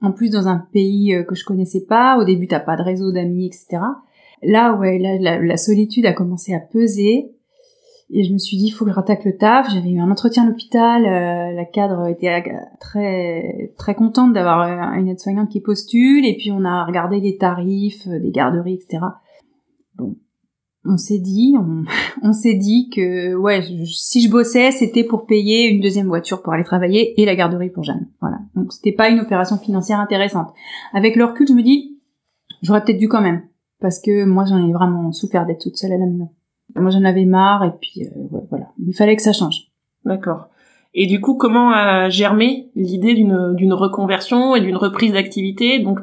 En 0.00 0.12
plus 0.12 0.30
dans 0.30 0.48
un 0.48 0.58
pays 0.72 1.14
euh, 1.14 1.22
que 1.22 1.34
je 1.34 1.44
connaissais 1.44 1.84
pas. 1.86 2.18
Au 2.18 2.24
début 2.24 2.46
t'as 2.46 2.60
pas 2.60 2.76
de 2.76 2.82
réseau 2.82 3.12
d'amis, 3.12 3.46
etc. 3.46 3.82
Là 4.42 4.74
ouais, 4.74 4.98
la, 4.98 5.56
solitude 5.56 6.06
a 6.06 6.12
commencé 6.12 6.54
à 6.54 6.60
peser. 6.60 7.32
Et 8.14 8.24
je 8.24 8.32
me 8.32 8.38
suis 8.38 8.58
dit, 8.58 8.66
il 8.66 8.70
faut 8.70 8.84
que 8.84 8.90
je 8.90 8.94
rattaque 8.94 9.24
le 9.24 9.38
taf. 9.38 9.72
J'avais 9.72 9.90
eu 9.90 9.98
un 9.98 10.10
entretien 10.10 10.42
à 10.44 10.46
l'hôpital. 10.46 11.06
Euh, 11.06 11.52
la 11.52 11.64
cadre 11.64 12.08
était 12.08 12.44
très 12.78 13.72
très 13.78 13.94
contente 13.94 14.34
d'avoir 14.34 14.60
euh, 14.60 15.00
une 15.00 15.08
aide-soignante 15.08 15.48
qui 15.48 15.60
postule. 15.60 16.26
Et 16.26 16.36
puis 16.36 16.52
on 16.52 16.64
a 16.66 16.84
regardé 16.84 17.20
les 17.20 17.38
tarifs 17.38 18.06
euh, 18.06 18.20
des 18.20 18.30
garderies, 18.30 18.74
etc. 18.74 19.02
Bon, 19.96 20.16
on 20.84 20.98
s'est 20.98 21.20
dit, 21.20 21.56
on, 22.22 22.32
s'est 22.34 22.54
dit 22.54 22.90
que 22.90 23.34
ouais, 23.34 23.62
si 23.86 24.20
je 24.20 24.30
bossais, 24.30 24.72
c'était 24.72 25.04
pour 25.04 25.24
payer 25.24 25.70
une 25.70 25.80
deuxième 25.80 26.08
voiture 26.08 26.42
pour 26.42 26.52
aller 26.52 26.64
travailler 26.64 27.18
et 27.18 27.24
la 27.24 27.34
garderie 27.34 27.70
pour 27.70 27.82
Jeanne. 27.82 28.08
Voilà. 28.20 28.40
Donc 28.54 28.74
c'était 28.74 28.92
pas 28.92 29.08
une 29.08 29.20
opération 29.20 29.56
financière 29.56 30.00
intéressante. 30.00 30.52
Avec 30.92 31.16
le 31.16 31.24
recul, 31.24 31.48
je 31.48 31.54
me 31.54 31.62
dis, 31.62 31.98
j'aurais 32.60 32.84
peut-être 32.84 32.98
dû 32.98 33.08
quand 33.08 33.22
même, 33.22 33.40
parce 33.80 34.00
que 34.00 34.26
moi 34.26 34.44
j'en 34.44 34.68
ai 34.68 34.72
vraiment 34.72 35.12
souffert 35.12 35.46
d'être 35.46 35.62
toute 35.62 35.78
seule 35.78 35.92
à 35.92 35.96
la 35.96 36.04
maison. 36.04 36.28
Moi, 36.74 36.90
j'en 36.90 37.04
avais 37.04 37.24
marre 37.24 37.64
et 37.64 37.72
puis 37.80 38.04
euh, 38.04 38.38
voilà, 38.48 38.66
il 38.84 38.94
fallait 38.94 39.16
que 39.16 39.22
ça 39.22 39.32
change. 39.32 39.68
D'accord. 40.04 40.48
Et 40.94 41.06
du 41.06 41.20
coup, 41.20 41.36
comment 41.36 41.70
a 41.70 42.08
germé 42.10 42.70
l'idée 42.74 43.14
d'une 43.14 43.54
d'une 43.54 43.72
reconversion 43.72 44.54
et 44.56 44.60
d'une 44.60 44.76
reprise 44.76 45.12
d'activité? 45.12 45.78
Donc, 45.78 46.00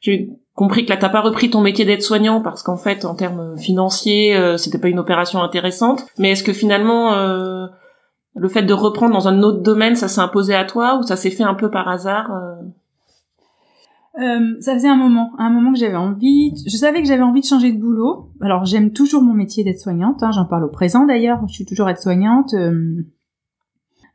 j'ai 0.00 0.30
compris 0.54 0.84
que 0.84 0.90
là, 0.90 0.96
t'as 0.96 1.08
pas 1.08 1.20
repris 1.20 1.50
ton 1.50 1.60
métier 1.60 1.84
d'aide-soignant 1.84 2.40
parce 2.40 2.62
qu'en 2.62 2.76
fait, 2.76 3.04
en 3.04 3.14
termes 3.14 3.58
financiers, 3.58 4.36
euh, 4.36 4.56
c'était 4.56 4.78
pas 4.78 4.88
une 4.88 4.98
opération 4.98 5.42
intéressante. 5.42 6.06
Mais 6.18 6.32
est-ce 6.32 6.44
que 6.44 6.52
finalement, 6.52 7.12
euh, 7.14 7.66
le 8.34 8.48
fait 8.48 8.62
de 8.62 8.72
reprendre 8.72 9.12
dans 9.12 9.28
un 9.28 9.42
autre 9.42 9.62
domaine, 9.62 9.96
ça 9.96 10.08
s'est 10.08 10.20
imposé 10.20 10.54
à 10.54 10.64
toi 10.64 10.98
ou 10.98 11.02
ça 11.02 11.16
s'est 11.16 11.30
fait 11.30 11.44
un 11.44 11.54
peu 11.54 11.70
par 11.70 11.88
hasard 11.88 12.30
euh, 14.18 14.60
ça 14.60 14.74
faisait 14.74 14.88
un 14.88 14.96
moment, 14.96 15.30
un 15.38 15.50
moment 15.50 15.72
que 15.72 15.78
j'avais 15.78 15.96
envie. 15.96 16.52
Je 16.66 16.76
savais 16.76 17.00
que 17.00 17.08
j'avais 17.08 17.22
envie 17.22 17.40
de 17.40 17.46
changer 17.46 17.72
de 17.72 17.78
boulot. 17.78 18.30
Alors 18.40 18.64
j'aime 18.64 18.92
toujours 18.92 19.22
mon 19.22 19.34
métier 19.34 19.62
d'aide-soignante. 19.62 20.22
Hein, 20.22 20.32
J'en 20.32 20.46
parle 20.46 20.64
au 20.64 20.70
présent 20.70 21.06
d'ailleurs. 21.06 21.46
Je 21.48 21.54
suis 21.54 21.64
toujours 21.64 21.88
aide-soignante. 21.88 22.54
Euh, 22.54 23.06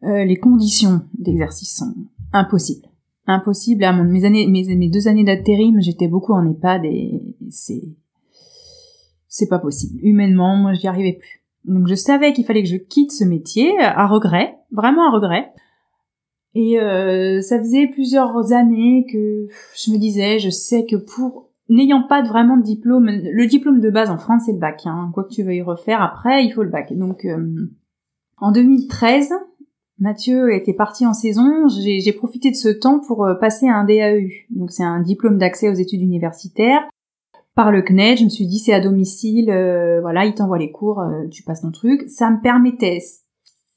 euh, 0.04 0.26
les 0.26 0.36
conditions 0.36 1.02
d'exercice 1.18 1.78
sont 1.78 1.94
impossibles, 2.34 2.88
impossibles. 3.26 3.84
À 3.86 3.94
mes 3.94 4.26
années, 4.26 4.48
mes, 4.48 4.76
mes 4.76 4.90
deux 4.90 5.08
années 5.08 5.24
d'intérim, 5.24 5.82
j'étais 5.82 6.10
beaucoup 6.10 6.34
en 6.34 6.46
EHPAD 6.46 6.86
et 6.86 7.22
c'est 7.50 7.84
c'est 9.28 9.48
pas 9.48 9.60
possible. 9.60 10.00
Humainement, 10.02 10.56
moi, 10.56 10.74
j'y 10.74 10.88
arrivais 10.88 11.14
plus. 11.14 11.44
Donc 11.66 11.88
je 11.88 11.96
savais 11.96 12.32
qu'il 12.34 12.46
fallait 12.46 12.64
que 12.64 12.70
je 12.70 12.78
quitte 12.78 13.12
ce 13.12 13.24
métier 13.24 13.74
à 13.80 14.08
regret, 14.08 14.56
vraiment 14.72 15.08
à 15.08 15.12
regret. 15.12 15.52
Et 16.56 16.80
euh, 16.80 17.42
ça 17.42 17.60
faisait 17.60 17.88
plusieurs 17.88 18.54
années 18.54 19.06
que 19.12 19.48
je 19.76 19.92
me 19.92 19.98
disais, 19.98 20.40
je 20.40 20.50
sais 20.50 20.86
que 20.86 20.96
pour 20.96 21.50
n'ayant 21.68 22.04
pas 22.08 22.24
vraiment 22.24 22.56
de 22.56 22.64
diplôme, 22.64 23.08
le 23.08 23.46
diplôme 23.46 23.82
de 23.82 23.90
base 23.90 24.10
en 24.10 24.18
France 24.18 24.44
c'est 24.46 24.54
le 24.54 24.60
bac, 24.60 24.84
hein, 24.86 25.12
quoi 25.14 25.26
que 25.26 25.34
tu 25.34 25.44
veuilles 25.44 25.62
refaire 25.62 26.02
après, 26.02 26.46
il 26.46 26.52
faut 26.52 26.64
le 26.64 26.70
bac. 26.70 26.94
Donc 26.94 27.26
euh, 27.26 27.70
en 28.38 28.54
2013, 28.54 29.34
Mathieu 30.00 30.54
était 30.54 30.74
parti 30.74 31.06
en 31.06 31.14
saison, 31.14 31.68
j'ai 31.68 32.14
profité 32.14 32.52
de 32.52 32.56
ce 32.56 32.70
temps 32.70 33.02
pour 33.06 33.26
euh, 33.26 33.36
passer 33.36 33.68
à 33.68 33.76
un 33.76 33.84
DAEU. 33.84 34.30
Donc 34.50 34.72
c'est 34.72 34.84
un 34.84 35.02
diplôme 35.02 35.38
d'accès 35.38 35.70
aux 35.70 35.74
études 35.74 36.02
universitaires. 36.02 36.88
Par 37.54 37.72
le 37.72 37.82
CNED, 37.82 38.18
je 38.18 38.24
me 38.26 38.30
suis 38.30 38.48
dit 38.48 38.60
c'est 38.60 38.74
à 38.74 38.82
domicile, 38.82 39.46
voilà, 40.02 40.26
il 40.26 40.34
t'envoie 40.36 40.58
les 40.58 40.72
cours, 40.72 41.02
tu 41.32 41.42
passes 41.44 41.62
ton 41.62 41.72
truc. 41.72 42.04
Ça 42.10 42.30
me 42.30 42.42
permettait 42.42 43.00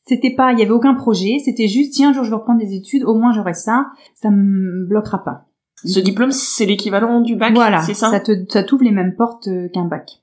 c'était 0.09 0.35
pas, 0.35 0.53
il 0.53 0.59
y 0.59 0.62
avait 0.62 0.71
aucun 0.71 0.95
projet, 0.95 1.38
c'était 1.45 1.69
juste, 1.69 1.93
tiens, 1.93 2.11
un 2.11 2.12
jour 2.12 2.25
je 2.25 2.31
vais 2.31 2.37
reprendre 2.37 2.61
des 2.61 2.75
études, 2.75 3.05
au 3.05 3.15
moins 3.15 3.33
j'aurai 3.33 3.55
ça, 3.55 3.87
ça 4.15 4.31
me 4.31 4.87
bloquera 4.87 5.23
pas. 5.23 5.45
Ce 5.85 6.00
diplôme, 6.00 6.33
c'est 6.33 6.67
l'équivalent 6.67 7.21
du 7.21 7.37
bac, 7.37 7.55
voilà, 7.55 7.81
c'est 7.83 7.95
ça? 7.95 8.11
Ça 8.11 8.21
te, 8.21 8.33
ça 8.49 8.65
t'ouvre 8.65 8.83
les 8.85 8.91
mêmes 8.91 9.15
portes 9.15 9.49
euh, 9.49 9.69
qu'un 9.69 9.85
bac. 9.85 10.23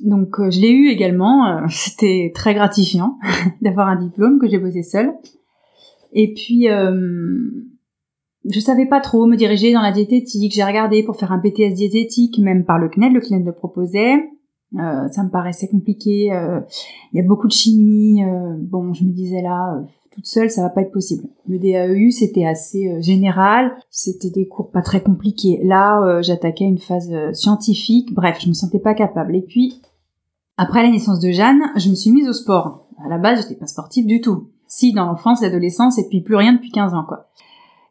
Donc 0.00 0.40
euh, 0.40 0.50
je 0.50 0.60
l'ai 0.60 0.70
eu 0.70 0.88
également, 0.88 1.46
euh, 1.46 1.60
c'était 1.68 2.32
très 2.34 2.54
gratifiant 2.54 3.18
d'avoir 3.60 3.88
un 3.88 3.96
diplôme 3.96 4.38
que 4.40 4.48
j'ai 4.48 4.58
posé 4.58 4.82
seul. 4.82 5.12
Et 6.12 6.34
puis 6.34 6.66
je 6.66 8.58
savais 8.58 8.86
pas 8.86 9.00
trop 9.00 9.26
me 9.26 9.36
diriger 9.36 9.72
dans 9.72 9.82
la 9.82 9.92
diététique, 9.92 10.52
j'ai 10.52 10.64
regardé 10.64 11.04
pour 11.04 11.16
faire 11.16 11.30
un 11.30 11.38
BTS 11.38 11.74
diététique, 11.74 12.38
même 12.38 12.64
par 12.64 12.78
le 12.78 12.88
CNED, 12.88 13.12
le 13.12 13.20
CNED 13.20 13.44
le 13.44 13.52
proposait. 13.52 14.16
Euh, 14.78 15.08
ça 15.08 15.24
me 15.24 15.30
paraissait 15.30 15.68
compliqué. 15.68 16.32
euh, 16.32 16.60
Il 17.12 17.16
y 17.16 17.20
a 17.20 17.26
beaucoup 17.26 17.46
de 17.48 17.52
chimie. 17.52 18.22
euh, 18.24 18.54
bon, 18.58 18.92
je 18.94 19.04
me 19.04 19.10
disais 19.10 19.42
là, 19.42 19.74
euh, 19.76 19.80
toute 20.12 20.26
seule, 20.26 20.50
ça 20.50 20.62
va 20.62 20.70
pas 20.70 20.82
être 20.82 20.92
possible. 20.92 21.24
Le 21.48 21.58
DAEU, 21.58 22.10
c'était 22.10 22.46
assez 22.46 22.88
euh, 22.88 23.00
général. 23.00 23.72
C'était 23.90 24.30
des 24.30 24.46
cours 24.46 24.70
pas 24.70 24.82
très 24.82 25.02
compliqués. 25.02 25.60
Là, 25.64 26.00
euh, 26.02 26.22
j'attaquais 26.22 26.64
une 26.64 26.78
phase 26.78 27.10
euh, 27.12 27.32
scientifique. 27.32 28.12
Bref, 28.14 28.38
je 28.40 28.48
me 28.48 28.54
sentais 28.54 28.78
pas 28.78 28.94
capable. 28.94 29.34
Et 29.36 29.42
puis, 29.42 29.80
après 30.56 30.82
la 30.82 30.90
naissance 30.90 31.20
de 31.20 31.30
Jeanne, 31.32 31.62
je 31.76 31.90
me 31.90 31.94
suis 31.94 32.10
mise 32.12 32.28
au 32.28 32.32
sport. 32.32 32.86
À 33.04 33.08
la 33.08 33.18
base, 33.18 33.42
j'étais 33.42 33.58
pas 33.58 33.66
sportive 33.66 34.06
du 34.06 34.20
tout. 34.20 34.50
Si, 34.68 34.92
dans 34.92 35.06
l'enfance, 35.06 35.42
l'adolescence, 35.42 35.98
et 35.98 36.06
puis 36.08 36.20
plus 36.20 36.36
rien 36.36 36.52
depuis 36.52 36.70
15 36.70 36.94
ans, 36.94 37.04
quoi. 37.08 37.28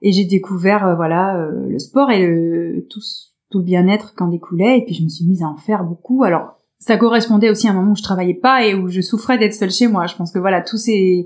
Et 0.02 0.14
j'ai 0.14 0.24
découvert, 0.24 0.86
euh, 0.88 0.96
voilà, 0.96 1.36
euh, 1.36 1.68
le 1.68 1.80
sport 1.80 2.10
et 2.12 2.26
le, 2.26 2.86
tout, 2.90 3.02
tout 3.50 3.58
le 3.58 3.66
bien-être 3.66 4.14
qu'en 4.16 4.28
découlait. 4.30 4.78
Et 4.78 4.86
puis, 4.86 4.96
je 4.96 5.04
me 5.04 5.10
suis 5.10 5.26
mise 5.26 5.44
à 5.44 5.48
en 5.48 5.58
faire 5.58 5.84
beaucoup. 5.84 6.24
Alors, 6.24 6.59
ça 6.80 6.98
correspondait 6.98 7.50
aussi 7.50 7.68
à 7.68 7.72
un 7.72 7.74
moment 7.74 7.92
où 7.92 7.96
je 7.96 8.04
travaillais 8.04 8.34
pas 8.34 8.66
et 8.66 8.74
où 8.74 8.88
je 8.88 9.02
souffrais 9.02 9.38
d'être 9.38 9.54
seule 9.54 9.72
chez 9.72 9.88
moi. 9.88 10.06
Je 10.08 10.16
pense 10.16 10.32
que 10.32 10.40
voilà, 10.40 10.62
tout 10.62 10.78
s'est, 10.78 11.26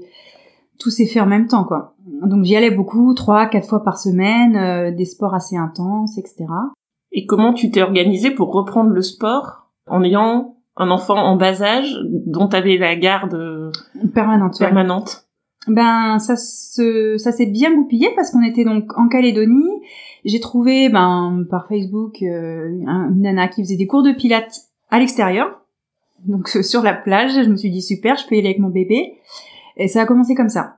tout 0.79 0.89
s'est 0.89 1.05
fait 1.05 1.19
en 1.19 1.25
même 1.27 1.48
temps, 1.48 1.63
quoi. 1.63 1.95
Donc, 2.24 2.43
j'y 2.43 2.55
allais 2.55 2.72
beaucoup, 2.72 3.13
trois, 3.13 3.45
quatre 3.48 3.67
fois 3.67 3.83
par 3.83 3.98
semaine, 3.98 4.55
euh, 4.55 4.91
des 4.91 5.05
sports 5.05 5.33
assez 5.33 5.55
intenses, 5.55 6.17
etc. 6.17 6.45
Et 7.12 7.25
comment 7.25 7.53
tu 7.53 7.69
t'es 7.72 7.81
organisée 7.81 8.31
pour 8.31 8.51
reprendre 8.51 8.89
le 8.89 9.01
sport 9.01 9.69
en 9.88 10.03
ayant 10.03 10.55
un 10.75 10.89
enfant 10.89 11.15
en 11.17 11.36
bas 11.36 11.62
âge 11.62 11.95
dont 12.25 12.48
tu 12.48 12.55
avais 12.55 12.77
la 12.77 12.95
garde 12.95 13.36
euh, 13.36 13.72
Permanente, 14.13 14.53
ouais. 14.60 14.65
permanente? 14.65 15.25
Ben 15.67 16.19
ça 16.19 16.36
se 16.36 17.15
ça 17.17 17.31
s'est 17.31 17.45
bien 17.45 17.74
goupillé 17.74 18.10
parce 18.17 18.31
qu'on 18.31 18.41
était 18.43 18.65
donc 18.65 18.91
en 18.98 19.07
Calédonie. 19.07 19.69
J'ai 20.25 20.41
trouvé 20.41 20.89
ben 20.89 21.45
par 21.50 21.67
Facebook 21.69 22.22
euh, 22.22 22.69
un- 22.86 23.10
une 23.12 23.22
nana 23.22 23.48
qui 23.48 23.63
faisait 23.63 23.77
des 23.77 23.88
cours 23.88 24.03
de 24.03 24.12
pilates 24.12 24.60
à 24.93 25.00
l'extérieur. 25.00 25.59
Donc 26.23 26.47
sur 26.47 26.83
la 26.83 26.93
plage, 26.93 27.33
je 27.33 27.50
me 27.50 27.57
suis 27.57 27.71
dit 27.71 27.81
super, 27.81 28.15
je 28.15 28.27
peux 28.27 28.35
y 28.35 28.38
aller 28.38 28.50
avec 28.50 28.59
mon 28.59 28.69
bébé. 28.69 29.15
Et 29.75 29.88
ça 29.88 30.03
a 30.03 30.05
commencé 30.05 30.35
comme 30.35 30.50
ça. 30.50 30.77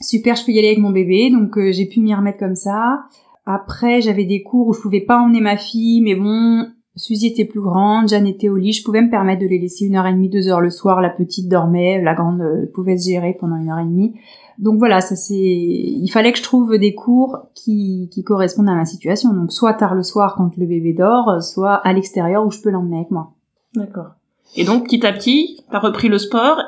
Super, 0.00 0.36
je 0.36 0.44
peux 0.46 0.52
y 0.52 0.58
aller 0.58 0.68
avec 0.68 0.78
mon 0.78 0.90
bébé, 0.90 1.30
donc 1.30 1.58
euh, 1.58 1.72
j'ai 1.72 1.86
pu 1.86 2.00
m'y 2.00 2.14
remettre 2.14 2.38
comme 2.38 2.54
ça. 2.54 3.00
Après, 3.44 4.00
j'avais 4.00 4.24
des 4.24 4.42
cours 4.42 4.68
où 4.68 4.72
je 4.72 4.80
pouvais 4.80 5.00
pas 5.00 5.18
emmener 5.18 5.40
ma 5.40 5.56
fille, 5.56 6.00
mais 6.00 6.14
bon, 6.14 6.68
Suzy 6.94 7.26
était 7.26 7.44
plus 7.44 7.60
grande, 7.60 8.08
Jeanne 8.08 8.28
était 8.28 8.48
au 8.48 8.56
lit, 8.56 8.72
je 8.72 8.84
pouvais 8.84 9.02
me 9.02 9.10
permettre 9.10 9.42
de 9.42 9.48
les 9.48 9.58
laisser 9.58 9.86
une 9.86 9.96
heure 9.96 10.06
et 10.06 10.12
demie, 10.12 10.28
deux 10.28 10.48
heures 10.48 10.60
le 10.60 10.70
soir, 10.70 11.00
la 11.00 11.10
petite 11.10 11.48
dormait, 11.48 12.00
la 12.00 12.14
grande 12.14 12.40
euh, 12.40 12.70
pouvait 12.72 12.96
se 12.96 13.10
gérer 13.10 13.36
pendant 13.38 13.56
une 13.56 13.68
heure 13.68 13.80
et 13.80 13.84
demie. 13.84 14.14
Donc 14.58 14.78
voilà, 14.78 15.00
ça 15.00 15.16
c'est, 15.16 15.34
il 15.34 16.08
fallait 16.08 16.32
que 16.32 16.38
je 16.38 16.42
trouve 16.42 16.78
des 16.78 16.94
cours 16.94 17.38
qui, 17.54 18.10
qui 18.12 18.22
correspondent 18.22 18.68
à 18.68 18.74
ma 18.74 18.84
situation. 18.84 19.32
Donc 19.32 19.52
soit 19.52 19.72
tard 19.72 19.94
le 19.94 20.02
soir 20.02 20.34
quand 20.36 20.54
le 20.56 20.66
bébé 20.66 20.92
dort, 20.92 21.42
soit 21.42 21.74
à 21.74 21.92
l'extérieur 21.94 22.46
où 22.46 22.50
je 22.50 22.60
peux 22.60 22.68
l'emmener 22.68 22.96
avec 22.96 23.10
moi. 23.10 23.32
D'accord. 23.74 24.12
Et 24.56 24.64
donc, 24.64 24.84
petit 24.84 25.06
à 25.06 25.12
petit, 25.12 25.64
t'as 25.70 25.78
repris 25.78 26.08
le 26.08 26.18
sport 26.18 26.60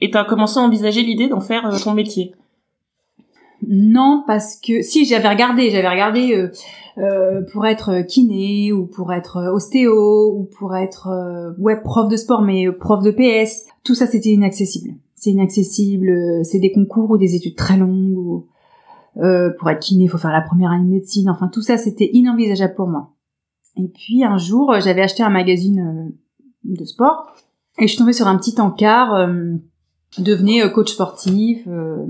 et 0.00 0.10
t'as 0.10 0.24
commencé 0.24 0.58
à 0.58 0.62
envisager 0.62 1.02
l'idée 1.02 1.28
d'en 1.28 1.40
faire 1.40 1.66
euh, 1.66 1.78
ton 1.78 1.94
métier. 1.94 2.34
Non, 3.66 4.22
parce 4.26 4.56
que 4.56 4.82
si 4.82 5.04
j'avais 5.04 5.28
regardé, 5.28 5.70
j'avais 5.70 5.88
regardé 5.88 6.32
euh, 6.34 6.50
euh, 6.98 7.42
pour 7.52 7.66
être 7.66 8.02
kiné 8.02 8.72
ou 8.72 8.86
pour 8.86 9.12
être 9.12 9.36
euh, 9.38 9.52
ostéo 9.52 10.32
ou 10.32 10.44
pour 10.58 10.76
être 10.76 11.08
euh, 11.08 11.52
ouais 11.58 11.80
prof 11.80 12.08
de 12.08 12.16
sport 12.16 12.42
mais 12.42 12.68
euh, 12.68 12.72
prof 12.72 13.02
de 13.02 13.10
PS. 13.10 13.66
Tout 13.82 13.94
ça 13.96 14.06
c'était 14.06 14.30
inaccessible. 14.30 14.94
C'est 15.16 15.30
inaccessible. 15.30 16.08
euh, 16.08 16.44
C'est 16.44 16.60
des 16.60 16.70
concours 16.70 17.10
ou 17.10 17.18
des 17.18 17.34
études 17.34 17.56
très 17.56 17.76
longues. 17.76 18.16
Ou, 18.16 18.46
euh, 19.16 19.50
pour 19.58 19.68
être 19.70 19.80
kiné, 19.80 20.04
il 20.04 20.08
faut 20.08 20.18
faire 20.18 20.32
la 20.32 20.40
première 20.40 20.70
année 20.70 20.84
de 20.84 20.90
médecine. 20.90 21.28
Enfin 21.28 21.48
tout 21.48 21.62
ça 21.62 21.76
c'était 21.78 22.10
inenvisageable 22.12 22.74
pour 22.76 22.86
moi. 22.86 23.10
Et 23.76 23.88
puis 23.88 24.22
un 24.22 24.38
jour, 24.38 24.72
euh, 24.72 24.80
j'avais 24.80 25.02
acheté 25.02 25.24
un 25.24 25.30
magazine 25.30 25.80
euh, 25.80 26.14
de 26.64 26.84
sport 26.84 27.26
et 27.78 27.82
je 27.82 27.88
suis 27.88 27.98
tombée 27.98 28.12
sur 28.12 28.26
un 28.26 28.36
petit 28.36 28.60
encart. 28.60 29.14
Euh, 29.14 29.54
devenez 30.18 30.62
euh, 30.62 30.68
coach 30.68 30.92
sportif. 30.92 31.62
euh, 31.66 32.04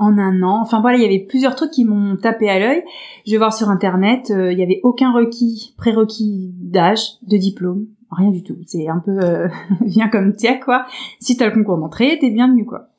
en 0.00 0.16
un 0.16 0.42
an. 0.44 0.60
Enfin 0.62 0.80
voilà, 0.80 0.96
il 0.96 1.02
y 1.02 1.06
avait 1.06 1.18
plusieurs 1.26 1.56
trucs 1.56 1.72
qui 1.72 1.84
m'ont 1.84 2.16
tapé 2.16 2.48
à 2.48 2.58
l'œil. 2.60 2.84
Je 3.26 3.32
vais 3.32 3.38
voir 3.38 3.52
sur 3.52 3.68
internet, 3.68 4.30
euh, 4.30 4.52
il 4.52 4.58
y 4.58 4.62
avait 4.62 4.78
aucun 4.84 5.12
requis, 5.12 5.74
prérequis 5.76 6.52
d'âge, 6.56 7.00
de 7.26 7.36
diplôme, 7.36 7.88
rien 8.12 8.30
du 8.30 8.44
tout. 8.44 8.56
C'est 8.66 8.86
un 8.88 9.00
peu 9.00 9.18
viens 9.84 10.08
comme 10.08 10.36
tiens 10.36 10.58
quoi. 10.60 10.86
Si 11.18 11.36
t'as 11.36 11.46
le 11.46 11.52
concours 11.52 11.78
d'entrée, 11.78 12.16
t'es 12.20 12.30
bienvenu 12.30 12.64
quoi. 12.64 12.90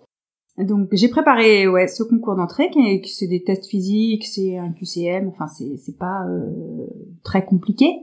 Donc 0.58 0.90
j'ai 0.92 1.08
préparé 1.08 1.70
ouais 1.70 1.88
ce 1.88 2.04
concours 2.04 2.36
d'entrée 2.36 2.70
qui 2.70 2.80
est- 2.80 3.00
qui 3.00 3.14
c'est 3.14 3.28
des 3.28 3.44
tests 3.46 3.68
physiques, 3.68 4.26
c'est 4.26 4.58
un 4.58 4.74
QCM, 4.74 5.30
enfin 5.30 5.48
c'est 5.48 5.78
c'est 5.78 5.98
pas 5.98 6.26
très 7.24 7.46
compliqué. 7.46 7.96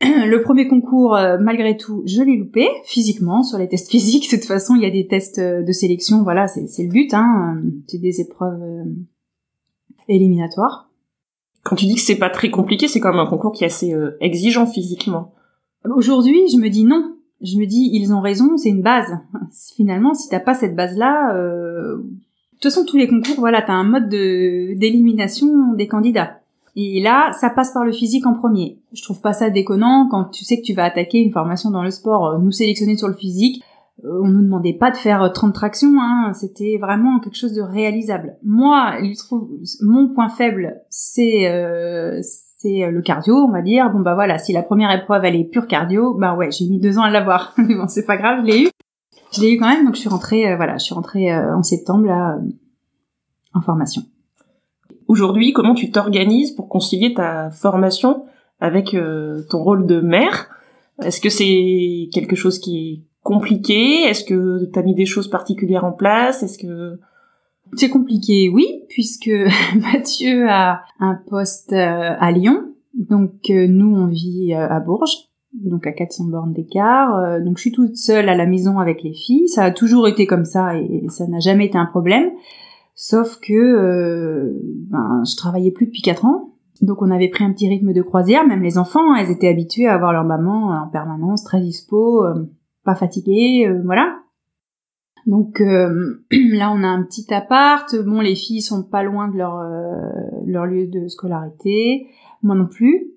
Le 0.02 0.42
premier 0.42 0.68
concours, 0.68 1.16
euh, 1.16 1.38
malgré 1.40 1.76
tout, 1.76 2.02
je 2.06 2.22
l'ai 2.22 2.36
loupé 2.36 2.68
physiquement 2.84 3.42
sur 3.42 3.58
les 3.58 3.68
tests 3.68 3.90
physiques. 3.90 4.30
De 4.30 4.36
toute 4.36 4.46
façon, 4.46 4.76
il 4.76 4.82
y 4.82 4.86
a 4.86 4.90
des 4.90 5.06
tests 5.06 5.38
euh, 5.38 5.62
de 5.62 5.72
sélection, 5.72 6.22
voilà, 6.22 6.46
c'est 6.46 6.82
le 6.82 6.88
but. 6.88 7.12
Hein. 7.14 7.62
C'est 7.86 7.98
des 7.98 8.20
épreuves 8.20 8.62
euh, 8.62 8.84
éliminatoires. 10.08 10.88
Quand 11.64 11.76
tu 11.76 11.86
dis 11.86 11.96
que 11.96 12.00
c'est 12.00 12.16
pas 12.16 12.30
très 12.30 12.50
compliqué, 12.50 12.86
c'est 12.86 13.00
quand 13.00 13.10
même 13.10 13.18
un 13.18 13.26
concours 13.26 13.52
qui 13.52 13.64
est 13.64 13.66
assez 13.66 13.92
euh, 13.92 14.16
exigeant 14.20 14.66
physiquement. 14.66 15.34
Aujourd'hui, 15.84 16.48
je 16.50 16.58
me 16.58 16.68
dis 16.68 16.84
non. 16.84 17.16
Je 17.40 17.56
me 17.56 17.66
dis, 17.66 17.90
ils 17.92 18.12
ont 18.12 18.20
raison, 18.20 18.56
c'est 18.56 18.70
une 18.70 18.82
base. 18.82 19.18
Finalement, 19.76 20.14
si 20.14 20.28
t'as 20.28 20.40
pas 20.40 20.54
cette 20.54 20.74
base-là, 20.74 21.34
euh... 21.36 21.96
de 21.98 22.02
toute 22.52 22.64
façon, 22.64 22.84
tous 22.84 22.96
les 22.96 23.08
concours, 23.08 23.36
voilà, 23.38 23.62
t'as 23.62 23.74
un 23.74 23.84
mode 23.84 24.08
de 24.08 24.74
d'élimination 24.78 25.74
des 25.74 25.88
candidats. 25.88 26.40
Et 26.76 27.00
là, 27.02 27.32
ça 27.32 27.50
passe 27.50 27.72
par 27.72 27.84
le 27.84 27.92
physique 27.92 28.26
en 28.26 28.34
premier. 28.34 28.78
Je 28.92 29.02
trouve 29.02 29.20
pas 29.20 29.32
ça 29.32 29.50
déconnant 29.50 30.08
quand 30.10 30.24
tu 30.26 30.44
sais 30.44 30.58
que 30.58 30.64
tu 30.64 30.74
vas 30.74 30.84
attaquer 30.84 31.18
une 31.18 31.32
formation 31.32 31.70
dans 31.70 31.82
le 31.82 31.90
sport, 31.90 32.26
euh, 32.26 32.38
nous 32.38 32.52
sélectionner 32.52 32.96
sur 32.96 33.08
le 33.08 33.14
physique. 33.14 33.62
euh, 34.04 34.20
on 34.22 34.28
nous 34.28 34.42
demandait 34.42 34.74
pas 34.74 34.90
de 34.90 34.96
faire 34.96 35.22
euh, 35.22 35.28
30 35.28 35.52
tractions, 35.54 36.00
hein, 36.00 36.32
c'était 36.34 36.78
vraiment 36.80 37.18
quelque 37.20 37.36
chose 37.36 37.54
de 37.54 37.62
réalisable. 37.62 38.36
Moi, 38.44 38.94
mon 39.82 40.08
point 40.14 40.28
faible, 40.28 40.82
c'est 40.88 41.48
euh, 41.50 42.20
c'est 42.60 42.84
euh, 42.84 42.90
le 42.90 43.02
cardio, 43.02 43.34
on 43.34 43.50
va 43.52 43.62
dire. 43.62 43.90
Bon 43.90 44.00
bah 44.00 44.14
voilà, 44.14 44.38
si 44.38 44.52
la 44.52 44.62
première 44.62 44.90
épreuve 44.92 45.24
elle 45.24 45.36
est 45.36 45.44
pure 45.44 45.66
cardio, 45.66 46.14
bah 46.14 46.34
ouais, 46.36 46.50
j'ai 46.50 46.66
mis 46.68 46.80
deux 46.80 46.98
ans 46.98 47.02
à 47.02 47.10
l'avoir. 47.10 47.54
Mais 47.58 47.74
bon, 47.74 47.86
c'est 47.88 48.06
pas 48.06 48.16
grave, 48.16 48.40
je 48.42 48.46
l'ai 48.50 48.62
eu. 48.64 48.68
Je 49.32 49.40
l'ai 49.42 49.52
eu 49.52 49.58
quand 49.58 49.68
même, 49.68 49.84
donc 49.84 49.94
je 49.94 50.00
suis 50.00 50.08
rentrée, 50.08 50.50
euh, 50.50 50.56
voilà, 50.56 50.78
je 50.78 50.84
suis 50.84 50.94
rentrée 50.94 51.32
euh, 51.32 51.56
en 51.56 51.62
septembre 51.62 52.06
là 52.06 52.36
euh, 52.36 52.48
en 53.54 53.60
formation. 53.60 54.02
Aujourd'hui, 55.08 55.54
comment 55.54 55.74
tu 55.74 55.90
t'organises 55.90 56.52
pour 56.52 56.68
concilier 56.68 57.14
ta 57.14 57.50
formation 57.50 58.26
avec 58.60 58.92
euh, 58.92 59.42
ton 59.48 59.62
rôle 59.62 59.86
de 59.86 60.00
mère 60.00 60.50
Est-ce 61.02 61.22
que 61.22 61.30
c'est 61.30 62.10
quelque 62.12 62.36
chose 62.36 62.58
qui 62.58 62.78
est 62.78 63.02
compliqué? 63.22 64.02
Est-ce 64.02 64.22
que 64.22 64.70
tu 64.70 64.78
as 64.78 64.82
mis 64.82 64.94
des 64.94 65.06
choses 65.06 65.30
particulières 65.30 65.86
en 65.86 65.92
place? 65.92 66.42
Est-ce 66.42 66.58
que 66.58 67.00
C'est 67.74 67.88
compliqué, 67.88 68.50
oui, 68.52 68.82
puisque 68.90 69.30
Mathieu 69.76 70.46
a 70.50 70.82
un 71.00 71.14
poste 71.14 71.72
euh, 71.72 72.14
à 72.18 72.30
Lyon, 72.30 72.74
donc 72.92 73.48
euh, 73.48 73.66
nous 73.66 73.96
on 73.96 74.08
vit 74.08 74.52
à 74.52 74.78
Bourges, 74.78 75.30
donc 75.54 75.86
à 75.86 75.92
400 75.92 76.24
bornes 76.24 76.52
d'écart, 76.52 77.40
donc 77.40 77.56
je 77.56 77.62
suis 77.62 77.72
toute 77.72 77.96
seule 77.96 78.28
à 78.28 78.36
la 78.36 78.44
maison 78.44 78.78
avec 78.78 79.02
les 79.02 79.14
filles, 79.14 79.48
ça 79.48 79.64
a 79.64 79.70
toujours 79.70 80.06
été 80.06 80.26
comme 80.26 80.44
ça 80.44 80.76
et 80.76 81.06
ça 81.08 81.26
n'a 81.26 81.38
jamais 81.38 81.64
été 81.64 81.78
un 81.78 81.86
problème, 81.86 82.30
sauf 83.00 83.38
que 83.38 83.52
euh, 83.52 84.60
ben, 84.90 85.22
je 85.24 85.36
travaillais 85.36 85.70
plus 85.70 85.86
depuis 85.86 86.02
4 86.02 86.24
ans, 86.24 86.56
donc 86.82 87.00
on 87.00 87.12
avait 87.12 87.28
pris 87.28 87.44
un 87.44 87.52
petit 87.52 87.68
rythme 87.68 87.92
de 87.92 88.02
croisière, 88.02 88.44
même 88.44 88.62
les 88.62 88.76
enfants, 88.76 89.14
elles 89.14 89.30
étaient 89.30 89.46
habituées 89.46 89.86
à 89.86 89.94
avoir 89.94 90.12
leur 90.12 90.24
maman 90.24 90.70
en 90.82 90.88
permanence, 90.88 91.44
très 91.44 91.60
dispo, 91.60 92.24
euh, 92.26 92.34
pas 92.84 92.96
fatiguée, 92.96 93.68
euh, 93.68 93.80
voilà. 93.84 94.16
Donc 95.26 95.60
euh, 95.60 96.24
là, 96.32 96.72
on 96.72 96.82
a 96.82 96.88
un 96.88 97.04
petit 97.04 97.32
appart. 97.32 97.94
Bon, 98.04 98.20
les 98.20 98.34
filles 98.34 98.62
sont 98.62 98.82
pas 98.82 99.04
loin 99.04 99.28
de 99.28 99.36
leur 99.36 99.58
euh, 99.58 100.10
leur 100.44 100.66
lieu 100.66 100.88
de 100.88 101.06
scolarité, 101.06 102.08
moi 102.42 102.56
non 102.56 102.66
plus. 102.66 103.12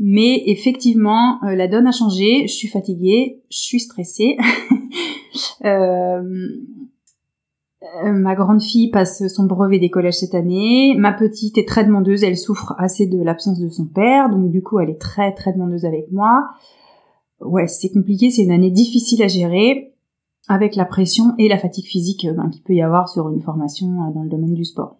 Mais 0.00 0.42
effectivement, 0.46 1.38
la 1.42 1.68
donne 1.68 1.86
a 1.86 1.92
changé. 1.92 2.48
Je 2.48 2.52
suis 2.52 2.66
fatiguée, 2.66 3.42
je 3.48 3.58
suis 3.58 3.80
stressée. 3.80 4.36
Euh, 5.64 6.22
euh, 8.04 8.12
ma 8.12 8.34
grande 8.34 8.62
fille 8.62 8.90
passe 8.90 9.26
son 9.28 9.44
brevet 9.44 9.78
des 9.78 9.90
collèges 9.90 10.18
cette 10.18 10.34
année. 10.34 10.94
Ma 10.98 11.12
petite 11.12 11.58
est 11.58 11.68
très 11.68 11.84
demandeuse. 11.84 12.24
Elle 12.24 12.36
souffre 12.36 12.74
assez 12.78 13.06
de 13.06 13.22
l'absence 13.22 13.60
de 13.60 13.68
son 13.68 13.86
père, 13.86 14.30
donc 14.30 14.50
du 14.50 14.62
coup, 14.62 14.78
elle 14.80 14.90
est 14.90 15.00
très 15.00 15.32
très 15.32 15.52
demandeuse 15.52 15.84
avec 15.84 16.10
moi. 16.10 16.48
Ouais, 17.40 17.66
c'est 17.66 17.90
compliqué. 17.90 18.30
C'est 18.30 18.42
une 18.42 18.52
année 18.52 18.70
difficile 18.70 19.22
à 19.22 19.28
gérer 19.28 19.92
avec 20.48 20.76
la 20.76 20.84
pression 20.84 21.34
et 21.38 21.48
la 21.48 21.58
fatigue 21.58 21.86
physique 21.86 22.26
euh, 22.26 22.32
ben, 22.32 22.48
qu'il 22.50 22.62
peut 22.62 22.74
y 22.74 22.82
avoir 22.82 23.08
sur 23.08 23.28
une 23.28 23.40
formation 23.40 23.86
euh, 23.86 24.14
dans 24.14 24.22
le 24.22 24.28
domaine 24.28 24.54
du 24.54 24.64
sport. 24.64 24.96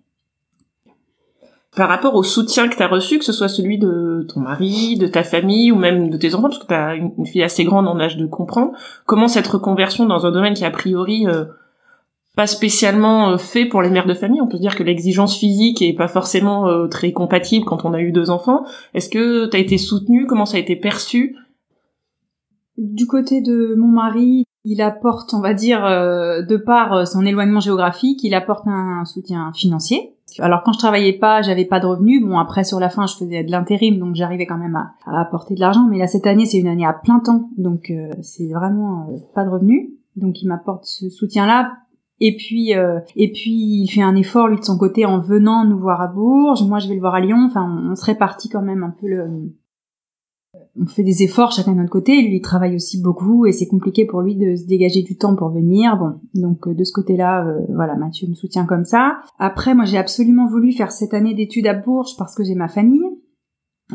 par 1.76 1.88
rapport 1.88 2.14
au 2.14 2.22
soutien 2.22 2.68
que 2.68 2.76
tu 2.76 2.82
as 2.82 2.88
reçu, 2.88 3.18
que 3.18 3.24
ce 3.24 3.32
soit 3.32 3.48
celui 3.48 3.78
de 3.78 4.26
ton 4.32 4.40
mari, 4.40 4.96
de 4.96 5.06
ta 5.06 5.22
famille 5.22 5.70
ou 5.70 5.76
même 5.76 6.08
de 6.08 6.16
tes 6.16 6.34
enfants, 6.34 6.48
parce 6.48 6.58
que 6.58 6.66
tu 6.66 6.74
as 6.74 6.94
une, 6.94 7.26
fille 7.26 7.42
assez 7.42 7.64
grande 7.64 7.88
en 7.88 7.98
âge 7.98 8.16
de 8.16 8.26
comprendre, 8.26 8.72
comment 9.06 9.28
cette 9.28 9.46
reconversion 9.46 10.06
dans 10.06 10.24
un 10.24 10.32
domaine 10.32 10.54
qui 10.54 10.64
a 10.64 10.70
priori 10.70 11.26
pas 12.36 12.46
spécialement 12.46 13.30
euh, 13.30 13.36
fait 13.36 13.66
pour 13.66 13.82
les 13.82 13.90
mères 13.90 14.06
de 14.06 14.14
famille, 14.14 14.40
on 14.40 14.48
peut 14.48 14.56
se 14.56 14.62
dire 14.62 14.76
que 14.76 14.82
l'exigence 14.82 15.36
physique 15.36 15.82
est 15.82 15.94
pas 15.94 16.08
forcément 16.08 16.66
euh, 16.66 16.88
très 16.88 17.12
compatible 17.12 17.64
quand 17.64 17.84
on 17.84 17.94
a 17.94 18.00
eu 18.00 18.12
deux 18.12 18.30
enfants. 18.30 18.64
Est-ce 18.92 19.08
que 19.08 19.46
tu 19.46 19.56
as 19.56 19.60
été 19.60 19.78
soutenue? 19.78 20.26
Comment 20.26 20.46
ça 20.46 20.56
a 20.56 20.60
été 20.60 20.76
perçu? 20.76 21.36
Du 22.76 23.06
côté 23.06 23.40
de 23.40 23.76
mon 23.76 23.86
mari, 23.86 24.44
il 24.64 24.82
apporte, 24.82 25.32
on 25.32 25.40
va 25.40 25.54
dire, 25.54 25.84
euh, 25.84 26.42
de 26.42 26.56
par 26.56 27.06
son 27.06 27.24
éloignement 27.24 27.60
géographique, 27.60 28.24
il 28.24 28.34
apporte 28.34 28.66
un 28.66 29.04
soutien 29.04 29.52
financier. 29.54 30.10
Alors 30.40 30.62
quand 30.64 30.72
je 30.72 30.78
travaillais 30.78 31.12
pas, 31.12 31.42
j'avais 31.42 31.66
pas 31.66 31.78
de 31.78 31.86
revenus. 31.86 32.20
Bon 32.20 32.38
après 32.38 32.64
sur 32.64 32.80
la 32.80 32.88
fin, 32.88 33.06
je 33.06 33.14
faisais 33.14 33.44
de 33.44 33.52
l'intérim, 33.52 34.00
donc 34.00 34.16
j'arrivais 34.16 34.46
quand 34.46 34.58
même 34.58 34.74
à, 34.74 35.20
apporter 35.20 35.54
de 35.54 35.60
l'argent. 35.60 35.86
Mais 35.88 35.98
là 35.98 36.08
cette 36.08 36.26
année, 36.26 36.46
c'est 36.46 36.58
une 36.58 36.66
année 36.66 36.86
à 36.86 36.94
plein 36.94 37.20
temps, 37.20 37.50
donc 37.56 37.92
c'est 38.22 38.48
vraiment 38.48 39.06
pas 39.36 39.44
de 39.44 39.50
revenus. 39.50 39.90
Donc 40.16 40.42
il 40.42 40.48
m'apporte 40.48 40.86
ce 40.86 41.08
soutien-là. 41.08 41.70
Et 42.20 42.36
puis 42.36 42.70
et 42.70 43.32
puis 43.32 43.82
il 43.82 43.88
fait 43.88 44.02
un 44.02 44.14
effort 44.14 44.48
lui 44.48 44.58
de 44.58 44.64
son 44.64 44.78
côté 44.78 45.04
en 45.04 45.20
venant 45.20 45.64
nous 45.64 45.78
voir 45.78 46.00
à 46.00 46.06
Bourges. 46.06 46.66
Moi 46.66 46.78
je 46.78 46.88
vais 46.88 46.94
le 46.94 47.00
voir 47.00 47.14
à 47.14 47.20
Lyon. 47.20 47.46
Enfin 47.46 47.66
on 47.90 47.94
se 47.94 48.04
répartit 48.04 48.48
quand 48.48 48.62
même 48.62 48.84
un 48.84 48.94
peu 48.98 49.08
le 49.08 49.26
on 50.80 50.86
fait 50.86 51.04
des 51.04 51.22
efforts 51.22 51.52
chacun 51.52 51.72
de 51.72 51.78
notre 51.78 51.90
côté. 51.90 52.20
Lui, 52.22 52.36
il 52.36 52.40
travaille 52.40 52.74
aussi 52.74 53.00
beaucoup 53.00 53.46
et 53.46 53.52
c'est 53.52 53.66
compliqué 53.66 54.04
pour 54.04 54.22
lui 54.22 54.36
de 54.36 54.56
se 54.56 54.66
dégager 54.66 55.02
du 55.02 55.16
temps 55.16 55.36
pour 55.36 55.50
venir. 55.50 55.96
Bon, 55.96 56.20
donc 56.34 56.66
euh, 56.66 56.74
de 56.74 56.84
ce 56.84 56.92
côté-là, 56.92 57.46
euh, 57.46 57.60
voilà, 57.70 57.94
Mathieu 57.96 58.28
me 58.28 58.34
soutient 58.34 58.66
comme 58.66 58.84
ça. 58.84 59.18
Après, 59.38 59.74
moi, 59.74 59.84
j'ai 59.84 59.98
absolument 59.98 60.48
voulu 60.48 60.72
faire 60.72 60.90
cette 60.90 61.14
année 61.14 61.34
d'études 61.34 61.66
à 61.66 61.74
Bourges 61.74 62.16
parce 62.18 62.34
que 62.34 62.44
j'ai 62.44 62.54
ma 62.54 62.68
famille. 62.68 63.08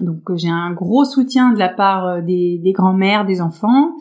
Donc 0.01 0.29
euh, 0.29 0.37
j'ai 0.37 0.49
un 0.49 0.71
gros 0.73 1.03
soutien 1.03 1.51
de 1.51 1.59
la 1.59 1.69
part 1.69 2.23
des, 2.23 2.59
des 2.63 2.71
grands-mères, 2.71 3.25
des 3.25 3.41
enfants, 3.41 3.95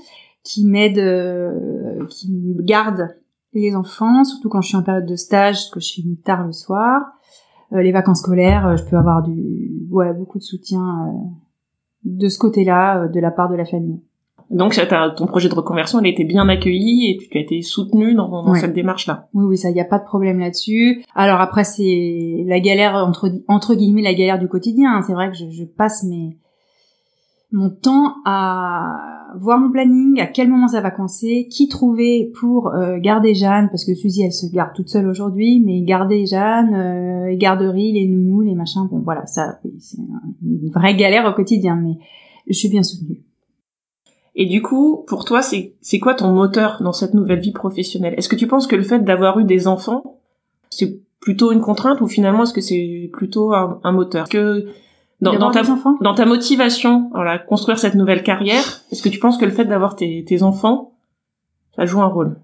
qui 0.45 0.65
m'aident, 0.65 2.07
qui 2.09 2.33
me 2.33 2.63
gardent 2.63 3.09
les 3.53 3.75
enfants, 3.75 4.25
surtout 4.25 4.49
quand 4.49 4.61
je 4.61 4.69
suis 4.69 4.77
en 4.77 4.83
période 4.83 5.07
de 5.07 5.17
stage, 5.17 5.55
parce 5.55 5.71
que 5.71 5.81
je 5.81 5.93
finis 5.93 6.19
tard 6.19 6.47
le 6.47 6.53
soir. 6.53 7.01
les 7.73 7.93
vacances 7.93 8.21
scolaires, 8.21 8.77
je 8.77 8.85
peux 8.85 8.97
avoir 8.97 9.23
du, 9.23 9.87
ouais, 9.91 10.13
beaucoup 10.13 10.39
de 10.39 10.45
soutien 10.45 11.13
de 12.05 12.29
ce 12.29 12.39
côté-là 12.39 13.03
euh, 13.03 13.09
de 13.09 13.21
la 13.21 13.31
part 13.31 13.49
de 13.49 13.57
la 13.57 13.65
famille. 13.65 14.01
Donc 14.51 14.75
ton 15.17 15.27
projet 15.27 15.51
de 15.51 15.55
reconversion, 15.55 16.01
il 16.01 16.07
a 16.07 16.09
été 16.09 16.25
bien 16.25 16.49
accueilli 16.49 17.11
et 17.11 17.19
tu 17.19 17.37
as 17.37 17.41
été 17.43 17.61
soutenu 17.61 18.15
dans, 18.15 18.55
cette 18.55 18.73
démarche-là. 18.73 19.29
Oui, 19.35 19.45
oui, 19.45 19.59
ça, 19.59 19.69
il 19.69 19.75
n'y 19.75 19.81
a 19.81 19.85
pas 19.85 19.99
de 19.99 20.05
problème 20.05 20.39
là-dessus. 20.39 21.05
Alors 21.15 21.43
après, 21.43 21.65
c'est 21.65 22.45
la 22.47 22.59
galère 22.59 22.95
entre 22.95 23.31
entre 23.47 23.75
guillemets 23.75 24.01
la 24.01 24.15
galère 24.15 24.39
du 24.39 24.49
quotidien. 24.49 25.03
C'est 25.03 25.13
vrai 25.13 25.31
que 25.31 25.37
je, 25.37 25.51
je 25.51 25.65
passe 25.65 26.03
mes 26.05 26.39
mon 27.51 27.71
temps 27.71 28.17
à 28.25 29.33
voir 29.41 29.59
mon 29.59 29.71
planning, 29.71 30.21
à 30.21 30.27
quel 30.27 30.49
moment 30.49 30.69
ça 30.69 30.81
va 30.81 30.91
coincer, 30.91 31.49
qui 31.51 31.69
trouver 31.69 32.31
pour 32.39 32.69
euh, 32.69 32.99
garder 32.99 33.35
Jeanne, 33.35 33.69
parce 33.71 33.85
que 33.85 33.95
Suzy 33.95 34.23
elle 34.23 34.33
se 34.33 34.47
garde 34.53 34.75
toute 34.75 34.89
seule 34.89 35.09
aujourd'hui, 35.09 35.63
mais 35.65 35.81
garder 35.83 36.27
Jeanne, 36.27 36.75
euh, 36.75 37.29
les 37.29 37.37
garderies, 37.37 37.93
les 37.93 38.07
nounous, 38.07 38.43
les 38.43 38.55
machins, 38.55 38.87
bon 38.91 39.01
voilà, 39.01 39.27
ça 39.27 39.61
c'est 39.79 39.99
une 40.43 40.71
vraie 40.71 40.95
galère 40.95 41.27
au 41.27 41.35
quotidien, 41.35 41.77
mais 41.77 41.99
je 42.47 42.55
suis 42.55 42.69
bien 42.69 42.83
soutenue. 42.83 43.23
Et 44.35 44.47
du 44.47 44.63
coup, 44.63 45.05
pour 45.09 45.25
toi, 45.25 45.41
c'est 45.43 45.99
quoi 45.99 46.15
ton 46.15 46.33
moteur 46.33 46.81
dans 46.81 46.93
cette 46.93 47.13
nouvelle 47.13 47.41
vie 47.41 47.53
professionnelle? 47.53 48.15
Est-ce 48.17 48.29
que 48.29 48.37
tu 48.37 48.47
penses 48.47 48.69
que 48.69 48.77
le 48.77 48.85
fait 48.85 49.01
d'avoir 49.01 49.39
eu 49.41 49.45
des 49.45 49.67
enfants, 49.67 50.21
c'est 50.71 51.01
plutôt 51.19 51.51
une 51.51 51.61
contrainte 51.61 52.01
ou 52.01 52.07
finalement 52.07 52.45
est-ce 52.45 52.53
que 52.53 52.61
c'est 52.61 53.11
plutôt 53.13 53.53
un, 53.53 53.81
un 53.83 53.91
moteur? 53.91 54.29
Que 54.29 54.67
dans, 55.21 55.37
dans 55.37 55.51
ta, 55.51 55.63
dans 56.01 56.15
ta 56.15 56.27
motivation, 56.27 57.11
voilà, 57.13 57.39
construire 57.39 57.79
cette 57.79 57.97
nouvelle 57.97 58.23
carrière, 58.23 58.83
est-ce 58.93 59.03
que 59.03 59.09
tu 59.09 59.19
penses 59.19 59.37
que 59.37 59.45
le 59.45 59.51
fait 59.51 59.65
d'avoir 59.65 59.97
tes, 59.97 60.25
tes 60.25 60.43
enfants, 60.43 60.93
ça 61.75 61.87
joue 61.87 62.01
un 62.01 62.07
rôle? 62.07 62.41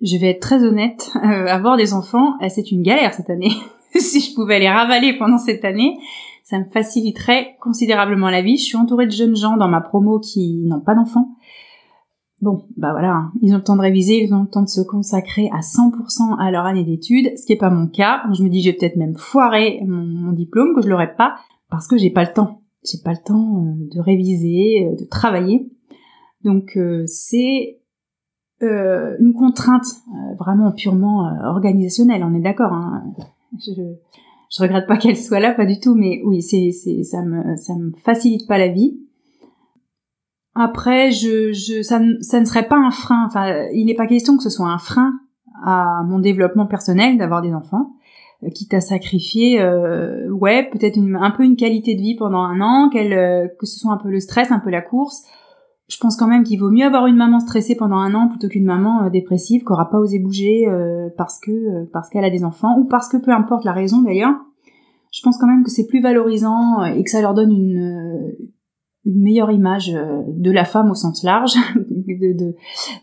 Je 0.00 0.16
vais 0.16 0.30
être 0.30 0.40
très 0.40 0.64
honnête, 0.64 1.12
euh, 1.16 1.46
avoir 1.46 1.76
des 1.76 1.94
enfants, 1.94 2.34
euh, 2.42 2.46
c'est 2.48 2.72
une 2.72 2.82
galère 2.82 3.14
cette 3.14 3.30
année. 3.30 3.52
si 3.98 4.20
je 4.20 4.34
pouvais 4.34 4.58
les 4.58 4.68
ravaler 4.68 5.16
pendant 5.16 5.38
cette 5.38 5.64
année, 5.64 5.96
ça 6.42 6.58
me 6.58 6.64
faciliterait 6.64 7.56
considérablement 7.60 8.30
la 8.30 8.42
vie. 8.42 8.56
Je 8.56 8.64
suis 8.64 8.76
entourée 8.76 9.06
de 9.06 9.12
jeunes 9.12 9.36
gens 9.36 9.56
dans 9.56 9.68
ma 9.68 9.80
promo 9.80 10.18
qui 10.18 10.64
n'ont 10.64 10.80
pas 10.80 10.94
d'enfants. 10.94 11.36
Bon, 12.40 12.64
bah 12.76 12.92
voilà, 12.92 13.12
hein. 13.12 13.32
ils 13.42 13.52
ont 13.52 13.56
le 13.56 13.64
temps 13.64 13.76
de 13.76 13.82
réviser, 13.82 14.22
ils 14.22 14.32
ont 14.32 14.42
le 14.42 14.48
temps 14.48 14.62
de 14.62 14.68
se 14.68 14.80
consacrer 14.80 15.50
à 15.52 15.58
100% 15.58 16.38
à 16.38 16.50
leur 16.52 16.66
année 16.66 16.84
d'études, 16.84 17.36
ce 17.36 17.44
qui 17.44 17.52
est 17.52 17.56
pas 17.56 17.70
mon 17.70 17.88
cas. 17.88 18.22
Je 18.32 18.44
me 18.44 18.48
dis, 18.48 18.62
j'ai 18.62 18.72
peut-être 18.72 18.96
même 18.96 19.16
foiré 19.16 19.80
mon, 19.86 20.04
mon 20.04 20.32
diplôme, 20.32 20.74
que 20.74 20.82
je 20.82 20.88
l'aurais 20.88 21.14
pas, 21.14 21.34
parce 21.70 21.86
que 21.86 21.96
j'ai 21.98 22.10
pas 22.10 22.24
le 22.24 22.32
temps. 22.32 22.62
J'ai 22.84 22.98
pas 23.02 23.12
le 23.12 23.22
temps 23.24 23.64
euh, 23.64 23.88
de 23.94 24.00
réviser, 24.00 24.86
euh, 24.86 24.96
de 24.96 25.04
travailler. 25.04 25.70
Donc 26.44 26.76
euh, 26.76 27.04
c'est 27.06 27.74
une 28.60 29.34
contrainte 29.38 29.86
vraiment 30.36 30.72
purement 30.72 31.30
organisationnelle. 31.44 32.24
On 32.24 32.34
est 32.34 32.40
d'accord. 32.40 32.72
Hein. 32.72 33.04
Je, 33.56 33.70
je 34.50 34.62
regrette 34.62 34.88
pas 34.88 34.96
qu'elle 34.96 35.16
soit 35.16 35.38
là, 35.38 35.54
pas 35.54 35.64
du 35.64 35.78
tout. 35.78 35.94
Mais 35.94 36.20
oui, 36.24 36.42
c'est 36.42 36.72
c'est 36.72 37.04
ça 37.04 37.22
me 37.22 37.54
ça 37.54 37.76
me 37.76 37.92
facilite 37.98 38.48
pas 38.48 38.58
la 38.58 38.66
vie. 38.66 38.98
Après, 40.56 41.12
je, 41.12 41.52
je 41.52 41.82
ça, 41.82 42.00
ça 42.20 42.40
ne 42.40 42.44
serait 42.44 42.66
pas 42.66 42.78
un 42.78 42.90
frein. 42.90 43.26
Enfin, 43.28 43.68
il 43.72 43.86
n'est 43.86 43.94
pas 43.94 44.08
question 44.08 44.36
que 44.36 44.42
ce 44.42 44.50
soit 44.50 44.66
un 44.66 44.78
frein 44.78 45.12
à 45.62 46.02
mon 46.04 46.18
développement 46.18 46.66
personnel 46.66 47.16
d'avoir 47.16 47.42
des 47.42 47.54
enfants. 47.54 47.92
Euh, 48.44 48.50
qui 48.50 48.68
t'a 48.68 48.80
sacrifié, 48.80 49.60
euh, 49.60 50.30
ouais, 50.30 50.68
peut-être 50.70 50.96
un 50.98 51.30
peu 51.32 51.42
une 51.42 51.56
qualité 51.56 51.96
de 51.96 52.00
vie 52.00 52.14
pendant 52.14 52.38
un 52.38 52.60
an, 52.60 52.88
euh, 52.94 53.48
que 53.58 53.66
ce 53.66 53.80
soit 53.80 53.92
un 53.92 53.96
peu 53.96 54.10
le 54.10 54.20
stress, 54.20 54.52
un 54.52 54.60
peu 54.60 54.70
la 54.70 54.80
course. 54.80 55.24
Je 55.88 55.96
pense 55.98 56.16
quand 56.16 56.28
même 56.28 56.44
qu'il 56.44 56.60
vaut 56.60 56.70
mieux 56.70 56.84
avoir 56.84 57.06
une 57.06 57.16
maman 57.16 57.40
stressée 57.40 57.74
pendant 57.74 57.96
un 57.96 58.14
an 58.14 58.28
plutôt 58.28 58.46
qu'une 58.46 58.66
maman 58.66 59.08
dépressive 59.10 59.62
qui 59.64 59.72
aura 59.72 59.90
pas 59.90 59.98
osé 59.98 60.18
bouger 60.18 60.66
parce 61.16 61.40
que 61.40 61.86
parce 61.94 62.10
qu'elle 62.10 62.26
a 62.26 62.30
des 62.30 62.44
enfants 62.44 62.78
ou 62.78 62.84
parce 62.84 63.08
que 63.08 63.16
peu 63.16 63.30
importe 63.30 63.64
la 63.64 63.72
raison 63.72 64.02
d'ailleurs. 64.02 64.34
Je 65.10 65.22
pense 65.22 65.38
quand 65.38 65.46
même 65.46 65.64
que 65.64 65.70
c'est 65.70 65.86
plus 65.86 66.02
valorisant 66.02 66.84
et 66.84 67.02
que 67.02 67.08
ça 67.08 67.22
leur 67.22 67.32
donne 67.32 67.52
une 67.52 68.36
une 69.06 69.22
meilleure 69.22 69.50
image 69.50 69.90
de 69.90 70.50
la 70.50 70.66
femme 70.66 70.90
au 70.90 70.94
sens 70.94 71.22
large, 71.22 71.54
de, 71.74 72.36
de, 72.36 72.54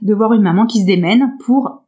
de 0.03 0.13
voir 0.13 0.33
une 0.33 0.43
maman 0.43 0.67
qui 0.67 0.81
se 0.81 0.85
démène 0.85 1.33
pour 1.43 1.84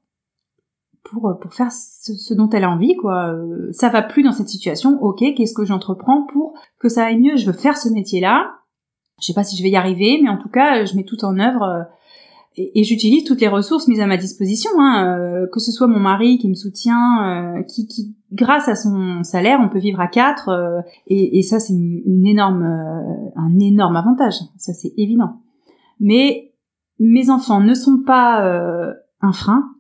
pour, 1.09 1.29
euh, 1.29 1.33
pour 1.33 1.53
faire 1.53 1.71
ce, 1.71 2.33
dont 2.33 2.49
elle 2.49 2.63
a 2.63 2.71
envie, 2.71 2.95
quoi. 2.95 3.33
Euh, 3.33 3.69
ça 3.71 3.89
va 3.89 4.01
plus 4.01 4.23
dans 4.23 4.31
cette 4.31 4.49
situation, 4.49 5.01
ok, 5.01 5.23
qu'est-ce 5.35 5.53
que 5.53 5.65
j'entreprends 5.65 6.25
pour 6.31 6.53
que 6.79 6.89
ça 6.89 7.05
aille 7.05 7.19
mieux? 7.19 7.37
Je 7.37 7.45
veux 7.45 7.53
faire 7.53 7.77
ce 7.77 7.89
métier-là. 7.89 8.51
Je 9.21 9.27
sais 9.27 9.33
pas 9.33 9.43
si 9.43 9.57
je 9.57 9.63
vais 9.63 9.69
y 9.69 9.75
arriver, 9.75 10.19
mais 10.21 10.29
en 10.29 10.37
tout 10.37 10.49
cas, 10.49 10.85
je 10.85 10.95
mets 10.95 11.03
tout 11.03 11.25
en 11.25 11.39
œuvre 11.39 11.63
euh, 11.63 11.83
et, 12.55 12.83
j'utilise 12.83 13.23
toutes 13.23 13.41
les 13.41 13.47
ressources 13.47 13.87
mises 13.87 13.99
à 13.99 14.07
ma 14.07 14.17
disposition, 14.17 14.71
hein, 14.79 15.45
que 15.53 15.59
ce 15.59 15.71
soit 15.71 15.85
mon 15.85 15.99
mari 15.99 16.39
qui 16.39 16.49
me 16.49 16.55
soutient, 16.55 17.63
qui, 17.67 17.85
qui, 17.85 18.15
grâce 18.31 18.67
à 18.67 18.75
son 18.75 19.21
salaire, 19.21 19.59
on 19.61 19.69
peut 19.69 19.77
vivre 19.77 19.99
à 19.99 20.07
quatre, 20.07 20.49
et, 21.05 21.37
et, 21.37 21.43
ça 21.43 21.59
c'est 21.59 21.73
une, 21.73 22.25
énorme, 22.25 22.63
un 23.35 23.59
énorme 23.59 23.95
avantage, 23.95 24.33
ça 24.57 24.73
c'est 24.73 24.91
évident. 24.97 25.39
Mais 25.99 26.55
mes 26.97 27.29
enfants 27.29 27.61
ne 27.61 27.75
sont 27.75 28.01
pas 28.03 28.41
un 29.21 29.33
frein, 29.33 29.76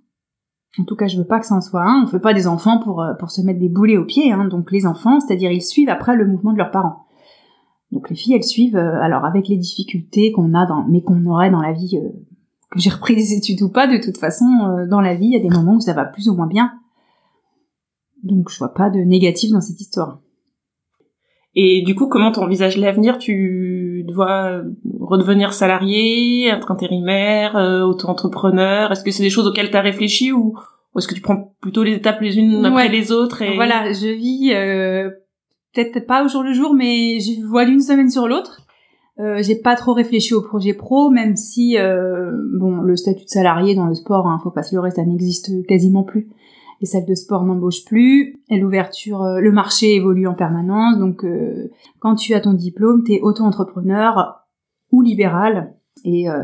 en 0.79 0.83
tout 0.83 0.95
cas, 0.95 1.07
je 1.07 1.17
veux 1.17 1.25
pas 1.25 1.39
que 1.39 1.45
ça 1.45 1.55
en 1.55 1.61
soit 1.61 1.83
un. 1.83 2.03
On 2.03 2.07
fait 2.07 2.19
pas 2.19 2.33
des 2.33 2.47
enfants 2.47 2.79
pour, 2.79 3.01
euh, 3.01 3.13
pour 3.13 3.31
se 3.31 3.41
mettre 3.41 3.59
des 3.59 3.69
boulets 3.69 3.97
aux 3.97 4.05
pieds. 4.05 4.31
Hein. 4.31 4.45
Donc 4.45 4.71
les 4.71 4.85
enfants, 4.85 5.19
c'est-à-dire 5.19 5.51
ils 5.51 5.61
suivent 5.61 5.89
après 5.89 6.15
le 6.15 6.27
mouvement 6.27 6.53
de 6.53 6.57
leurs 6.57 6.71
parents. 6.71 7.05
Donc 7.91 8.09
les 8.09 8.15
filles, 8.15 8.33
elles 8.33 8.43
suivent, 8.43 8.75
euh, 8.75 9.01
alors 9.01 9.25
avec 9.25 9.47
les 9.47 9.57
difficultés 9.57 10.31
qu'on 10.31 10.53
a, 10.53 10.65
dans, 10.65 10.85
mais 10.87 11.01
qu'on 11.01 11.25
aurait 11.25 11.49
dans 11.49 11.61
la 11.61 11.73
vie, 11.73 11.97
euh, 11.97 12.09
que 12.69 12.79
j'ai 12.79 12.89
repris 12.89 13.15
des 13.15 13.33
études 13.33 13.61
ou 13.61 13.69
pas, 13.69 13.87
de 13.87 13.97
toute 13.97 14.17
façon, 14.17 14.45
dans 14.89 14.99
la 14.99 15.15
vie, 15.15 15.27
il 15.27 15.31
y 15.31 15.37
a 15.37 15.39
des 15.39 15.49
moments 15.49 15.75
où 15.75 15.79
ça 15.79 15.93
va 15.93 16.03
plus 16.03 16.27
ou 16.27 16.35
moins 16.35 16.47
bien. 16.47 16.73
Donc 18.23 18.49
je 18.49 18.57
vois 18.57 18.73
pas 18.73 18.89
de 18.89 18.99
négatif 18.99 19.51
dans 19.51 19.61
cette 19.61 19.79
histoire. 19.79 20.19
Et 21.59 21.81
du 21.81 21.95
coup, 21.95 22.07
comment 22.07 22.31
tu 22.31 22.39
envisages 22.39 22.77
l'avenir? 22.77 23.17
Tu 23.17 24.05
dois 24.07 24.61
redevenir 24.99 25.53
salarié, 25.53 26.49
être 26.49 26.69
intérimaire, 26.69 27.57
euh, 27.57 27.81
auto-entrepreneur. 27.81 28.91
Est-ce 28.91 29.03
que 29.03 29.09
c'est 29.09 29.23
des 29.23 29.31
choses 29.31 29.47
auxquelles 29.47 29.71
tu 29.71 29.75
as 29.75 29.81
réfléchi 29.81 30.31
ou, 30.31 30.55
est-ce 30.95 31.07
que 31.07 31.15
tu 31.15 31.21
prends 31.21 31.55
plutôt 31.59 31.81
les 31.81 31.93
étapes 31.93 32.21
les 32.21 32.37
unes 32.37 32.63
après 32.63 32.89
les 32.89 33.11
autres 33.11 33.41
et... 33.41 33.55
Voilà, 33.55 33.91
je 33.91 34.07
vis 34.07 34.53
euh, 34.53 35.09
peut-être 35.73 36.05
pas 36.05 36.23
au 36.23 36.27
jour 36.27 36.43
le 36.43 36.53
jour, 36.53 36.75
mais 36.75 37.19
je 37.19 37.43
vois 37.43 37.65
d'une 37.65 37.81
semaine 37.81 38.11
sur 38.11 38.27
l'autre. 38.27 38.61
Euh, 39.19 39.41
j'ai 39.41 39.55
pas 39.55 39.75
trop 39.75 39.93
réfléchi 39.93 40.35
au 40.35 40.43
projet 40.43 40.75
pro, 40.75 41.09
même 41.09 41.35
si 41.35 41.75
euh, 41.79 42.31
bon, 42.59 42.81
le 42.81 42.95
statut 42.95 43.25
de 43.25 43.29
salarié 43.29 43.73
dans 43.73 43.87
le 43.87 43.95
sport, 43.95 44.27
hein, 44.27 44.39
faut 44.43 44.51
pas 44.51 44.61
se 44.61 44.75
leurrer, 44.75 44.91
ça 44.91 45.03
n'existe 45.03 45.65
quasiment 45.65 46.03
plus 46.03 46.27
les 46.81 46.87
salles 46.87 47.05
de 47.05 47.15
sport 47.15 47.43
n'embauchent 47.43 47.85
plus, 47.85 48.35
et 48.49 48.57
l'ouverture, 48.57 49.23
euh, 49.23 49.39
le 49.39 49.51
marché 49.51 49.95
évolue 49.95 50.27
en 50.27 50.33
permanence, 50.33 50.97
donc 50.97 51.23
euh, 51.23 51.71
quand 51.99 52.15
tu 52.15 52.33
as 52.33 52.41
ton 52.41 52.53
diplôme, 52.53 53.03
tu 53.03 53.13
es 53.13 53.21
auto-entrepreneur 53.21 54.45
ou 54.91 55.01
libéral, 55.01 55.73
et, 56.03 56.29
euh, 56.29 56.43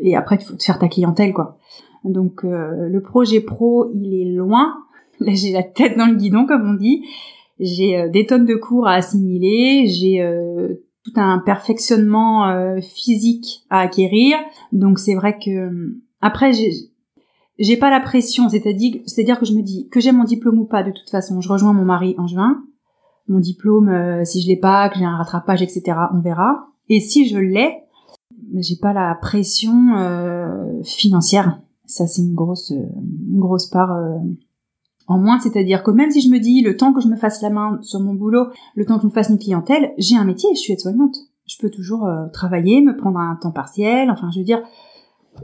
et 0.00 0.16
après, 0.16 0.36
il 0.36 0.44
faut 0.44 0.56
te 0.56 0.64
faire 0.64 0.78
ta 0.78 0.88
clientèle, 0.88 1.32
quoi. 1.32 1.58
Donc 2.04 2.44
le 2.44 3.00
projet 3.00 3.40
pro, 3.40 3.90
il 3.92 4.14
est 4.14 4.32
loin, 4.32 4.74
là 5.20 5.32
j'ai 5.34 5.50
la 5.50 5.64
tête 5.64 5.98
dans 5.98 6.06
le 6.06 6.14
guidon, 6.14 6.46
comme 6.46 6.70
on 6.70 6.74
dit, 6.74 7.04
j'ai 7.58 8.08
des 8.10 8.26
tonnes 8.26 8.44
de 8.44 8.54
cours 8.54 8.86
à 8.86 8.92
assimiler, 8.92 9.88
j'ai 9.88 10.24
tout 11.04 11.12
un 11.16 11.40
perfectionnement 11.40 12.76
physique 12.80 13.64
à 13.70 13.80
acquérir, 13.80 14.36
donc 14.72 15.00
c'est 15.00 15.14
vrai 15.16 15.36
que... 15.36 15.96
Après, 16.20 16.52
j'ai 16.52 16.70
j'ai 17.58 17.76
pas 17.76 17.90
la 17.90 18.00
pression, 18.00 18.48
c'est-à-dire, 18.48 19.00
c'est-à-dire 19.06 19.38
que 19.38 19.46
je 19.46 19.54
me 19.54 19.62
dis 19.62 19.88
que 19.88 20.00
j'ai 20.00 20.12
mon 20.12 20.24
diplôme 20.24 20.58
ou 20.58 20.64
pas, 20.64 20.82
de 20.82 20.90
toute 20.90 21.10
façon, 21.10 21.40
je 21.40 21.48
rejoins 21.48 21.72
mon 21.72 21.84
mari 21.84 22.14
en 22.18 22.26
juin. 22.26 22.62
Mon 23.28 23.40
diplôme, 23.40 23.88
euh, 23.88 24.24
si 24.24 24.40
je 24.40 24.46
l'ai 24.46 24.56
pas, 24.56 24.88
que 24.88 24.98
j'ai 24.98 25.04
un 25.04 25.16
rattrapage, 25.16 25.62
etc., 25.62 25.98
on 26.14 26.20
verra. 26.20 26.68
Et 26.88 27.00
si 27.00 27.28
je 27.28 27.38
l'ai, 27.38 27.82
j'ai 28.54 28.76
pas 28.76 28.92
la 28.92 29.16
pression 29.20 29.96
euh, 29.96 30.82
financière. 30.82 31.60
Ça, 31.86 32.06
c'est 32.06 32.22
une 32.22 32.34
grosse, 32.34 32.70
une 32.70 33.38
grosse 33.38 33.66
part 33.66 33.92
euh, 33.92 34.18
en 35.06 35.18
moins. 35.18 35.38
C'est-à-dire 35.38 35.82
que 35.82 35.90
même 35.90 36.10
si 36.10 36.20
je 36.20 36.28
me 36.28 36.38
dis 36.38 36.62
le 36.62 36.76
temps 36.76 36.92
que 36.92 37.00
je 37.00 37.08
me 37.08 37.16
fasse 37.16 37.42
la 37.42 37.50
main 37.50 37.78
sur 37.82 38.00
mon 38.00 38.14
boulot, 38.14 38.46
le 38.74 38.84
temps 38.84 38.96
que 38.96 39.02
je 39.02 39.06
me 39.06 39.12
fasse 39.12 39.28
une 39.28 39.38
clientèle, 39.38 39.92
j'ai 39.98 40.16
un 40.16 40.24
métier, 40.24 40.50
je 40.54 40.60
suis 40.60 40.72
aide-soignante. 40.72 41.16
Je 41.46 41.56
peux 41.58 41.70
toujours 41.70 42.06
euh, 42.06 42.26
travailler, 42.32 42.82
me 42.82 42.96
prendre 42.96 43.18
un 43.18 43.36
temps 43.36 43.52
partiel. 43.52 44.10
Enfin, 44.10 44.30
je 44.32 44.40
veux 44.40 44.44
dire, 44.44 44.62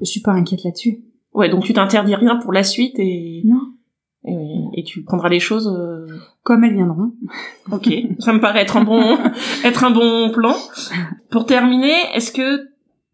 je 0.01 0.07
suis 0.07 0.21
pas 0.21 0.33
inquiète 0.33 0.65
là-dessus. 0.65 1.05
Ouais, 1.35 1.49
donc 1.49 1.65
tu 1.65 1.73
t'interdis 1.73 2.15
rien 2.15 2.37
pour 2.37 2.53
la 2.53 2.63
suite 2.63 2.99
et 2.99 3.43
Non. 3.45 3.61
et, 4.25 4.81
et 4.81 4.85
tu 4.85 5.03
prendras 5.03 5.29
les 5.29 5.41
choses. 5.41 5.67
euh, 5.69 6.07
Comme 6.43 6.65
elles 6.65 6.75
viendront. 6.75 7.13
Ok, 7.73 7.89
ça 8.19 8.33
me 8.33 8.41
paraît 8.41 8.63
être 8.63 8.77
un 8.77 8.85
bon 8.85 9.17
être 9.65 9.85
un 9.85 9.91
bon 9.91 10.31
plan. 10.31 10.55
Pour 11.31 11.47
terminer, 11.47 11.95
est-ce 12.15 12.33
que 12.33 12.69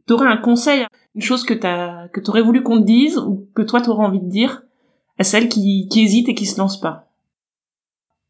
t'aurais 0.07 0.27
un 0.29 0.37
conseil, 0.39 0.85
une 1.15 1.23
chose 1.23 1.45
que 1.45 1.55
t'as 1.55 2.09
que 2.09 2.21
t'aurais 2.21 2.43
voulu 2.43 2.63
qu'on 2.63 2.79
te 2.81 2.85
dise 2.87 3.19
ou 3.19 3.47
que 3.55 3.63
toi 3.63 3.81
t'aurais 3.81 4.05
envie 4.07 4.21
de 4.21 4.29
dire 4.29 4.63
à 5.19 5.25
celles 5.25 5.49
qui 5.49 5.87
qui 5.89 6.03
hésitent 6.03 6.29
et 6.29 6.35
qui 6.35 6.47
se 6.47 6.59
lancent 6.59 6.81
pas? 6.81 7.05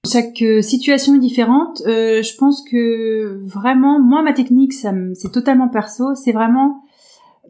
Chaque 0.07 0.43
situation 0.63 1.15
est 1.17 1.19
différente. 1.19 1.83
Euh, 1.87 2.23
je 2.23 2.37
pense 2.37 2.63
que 2.71 3.41
vraiment, 3.45 4.01
moi, 4.01 4.23
ma 4.23 4.33
technique, 4.33 4.73
ça 4.73 4.93
c'est 5.15 5.33
totalement 5.33 5.69
perso. 5.69 6.15
C'est 6.15 6.33
vraiment 6.33 6.83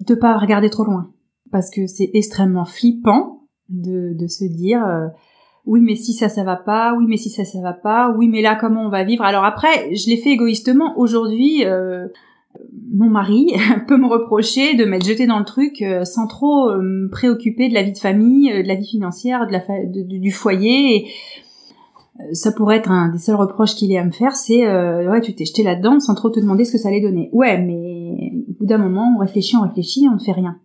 de 0.07 0.15
pas 0.15 0.37
regarder 0.39 0.71
trop 0.71 0.85
loin, 0.85 1.11
parce 1.51 1.71
que 1.71 1.87
c'est 1.87 2.11
extrêmement 2.15 2.65
flippant 2.65 3.43
de, 3.69 4.15
de 4.15 4.27
se 4.27 4.45
dire 4.45 4.85
euh, 4.85 5.07
oui, 5.67 5.81
mais 5.83 5.97
si 5.97 6.15
ça, 6.15 6.29
ça 6.31 6.45
va 6.45 6.57
pas. 6.57 6.95
Oui, 6.97 7.05
mais 7.09 7.17
si 7.19 7.29
ça, 7.29 7.45
ça 7.45 7.61
va 7.61 7.75
pas. 7.75 8.15
Oui, 8.17 8.29
mais 8.29 8.41
là, 8.41 8.57
comment 8.57 8.83
on 8.87 8.89
va 8.89 9.05
vivre? 9.05 9.23
Alors 9.25 9.45
après, 9.45 9.95
je 9.95 10.09
l'ai 10.09 10.17
fait 10.17 10.31
égoïstement. 10.31 10.99
Aujourd'hui, 10.99 11.65
euh, 11.67 12.07
mon 12.95 13.11
mari 13.11 13.53
peut 13.87 13.99
me 13.99 14.07
reprocher 14.07 14.75
de 14.75 14.85
m'être 14.87 15.05
jeté 15.05 15.27
dans 15.27 15.39
le 15.39 15.45
truc 15.45 15.83
euh, 15.83 16.05
sans 16.05 16.27
trop 16.27 16.71
euh, 16.71 16.81
me 16.81 17.09
préoccuper 17.11 17.69
de 17.69 17.75
la 17.75 17.83
vie 17.83 17.93
de 17.93 17.99
famille, 17.99 18.51
de 18.63 18.67
la 18.67 18.77
vie 18.77 18.89
financière, 18.89 19.47
de 19.47 19.53
la 19.53 19.61
fa- 19.61 19.85
du 19.85 20.31
foyer. 20.33 21.09
Ça 22.33 22.51
pourrait 22.51 22.79
être 22.79 22.91
un 22.91 23.11
des 23.11 23.19
seuls 23.19 23.37
reproches 23.37 23.75
qu'il 23.77 23.93
ait 23.93 23.99
à 23.99 24.05
me 24.05 24.11
faire, 24.11 24.35
c'est 24.35 24.67
ouais 24.67 25.21
tu 25.21 25.35
t'es 25.37 25.45
jeté 25.45 25.63
là-dedans 25.63 26.01
sans 26.01 26.17
trop 26.17 26.31
te 26.31 26.41
demander 26.41 26.65
ce 26.65 26.73
que 26.73 26.79
ça 26.79 26.89
allait 26.89 27.01
donner. 27.01 27.31
Ouais, 27.33 27.59
mais 27.63 28.33
au 28.49 28.55
bout 28.59 28.67
d'un 28.67 28.79
moment 28.79 29.15
on 29.17 29.21
réfléchit, 29.21 29.57
on 29.57 29.63
réfléchit, 29.63 30.09
on 30.11 30.15
ne 30.15 30.19
fait 30.19 30.33
rien. 30.33 30.59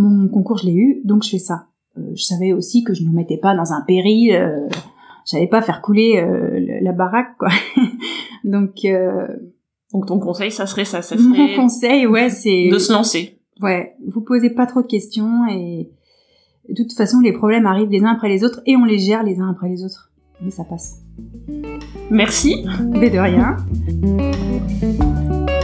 Mon 0.00 0.28
concours 0.28 0.56
je 0.56 0.64
l'ai 0.66 0.74
eu, 0.74 1.02
donc 1.04 1.22
je 1.24 1.28
fais 1.28 1.38
ça. 1.38 1.66
Euh, 1.98 2.00
je 2.14 2.22
savais 2.22 2.52
aussi 2.54 2.84
que 2.84 2.94
je 2.94 3.02
ne 3.02 3.10
me 3.10 3.14
mettais 3.14 3.36
pas 3.36 3.54
dans 3.54 3.72
un 3.72 3.82
péril, 3.82 4.32
euh, 4.32 4.66
j'allais 5.30 5.46
pas 5.46 5.60
faire 5.60 5.82
couler 5.82 6.16
euh, 6.16 6.80
la 6.80 6.92
baraque 6.92 7.36
quoi. 7.38 7.48
donc 8.44 8.76
Donc 9.92 10.06
ton 10.06 10.18
conseil, 10.18 10.50
ça 10.50 10.64
serait 10.66 10.86
ça, 10.86 11.02
ça 11.02 11.16
mon 11.16 11.34
serait 11.34 11.54
conseil 11.54 12.06
ouais 12.06 12.30
c'est 12.30 12.70
de 12.70 12.78
se 12.78 12.92
lancer. 12.92 13.38
ouais 13.60 13.94
vous 14.08 14.22
posez 14.22 14.48
pas 14.48 14.64
trop 14.64 14.80
de 14.80 14.86
questions 14.86 15.46
et 15.50 15.90
de 16.70 16.74
toute 16.82 16.94
façon 16.94 17.20
les 17.20 17.32
problèmes 17.32 17.66
arrivent 17.66 17.90
les 17.90 18.00
uns 18.02 18.12
après 18.12 18.30
les 18.30 18.42
autres 18.42 18.62
et 18.64 18.76
on 18.76 18.86
les 18.86 18.98
gère 18.98 19.22
les 19.22 19.38
uns 19.38 19.50
après 19.50 19.68
les 19.68 19.84
autres. 19.84 20.10
Mais 20.42 20.50
ça 20.50 20.64
passe. 20.64 21.02
Merci. 22.10 22.64
Mais 22.88 23.10
de 23.10 23.18
rien. 23.18 23.56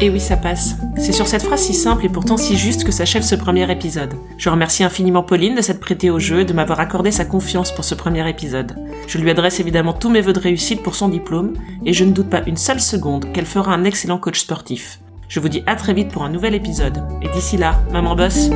Et 0.00 0.11
oui, 0.11 0.20
ça 0.20 0.37
passe. 0.37 0.76
C'est 0.98 1.12
sur 1.12 1.26
cette 1.26 1.42
phrase 1.42 1.62
si 1.62 1.72
simple 1.72 2.04
et 2.04 2.11
pourtant 2.11 2.37
si 2.37 2.56
juste 2.56 2.85
que 2.85 2.92
s'achève 2.92 3.22
ce 3.22 3.35
premier 3.35 3.70
épisode. 3.70 4.14
Je 4.37 4.50
remercie 4.50 4.85
infiniment 4.85 5.22
Pauline 5.22 5.54
de 5.54 5.62
s'être 5.62 5.80
prêtée 5.80 6.11
au 6.11 6.18
jeu 6.18 6.40
et 6.40 6.44
de 6.44 6.52
m'avoir 6.52 6.80
accordé 6.80 7.11
sa 7.11 7.24
confiance 7.24 7.74
pour 7.74 7.85
ce 7.85 7.94
premier 7.94 8.28
épisode. 8.28 8.76
Je 9.06 9.18
lui 9.18 9.30
adresse 9.30 9.59
évidemment 9.59 9.94
tous 9.94 10.11
mes 10.11 10.20
vœux 10.20 10.35
de 10.35 10.40
réussite 10.40 10.82
pour 10.82 10.94
son 10.94 11.09
diplôme 11.09 11.54
et 11.85 11.94
je 11.94 12.04
ne 12.04 12.12
doute 12.12 12.28
pas 12.28 12.42
une 12.46 12.59
seule 12.59 12.80
seconde 12.80 13.32
qu'elle 13.32 13.46
fera 13.46 13.72
un 13.72 13.85
excellent 13.85 14.18
coach 14.18 14.40
sportif. 14.40 15.00
Je 15.28 15.40
vous 15.40 15.48
dis 15.48 15.62
à 15.66 15.76
très 15.76 15.94
vite 15.94 16.11
pour 16.11 16.24
un 16.24 16.30
nouvel 16.30 16.54
épisode. 16.54 17.02
Et 17.22 17.28
d'ici 17.30 17.56
là, 17.56 17.80
maman 17.90 18.14
bosse 18.14 18.50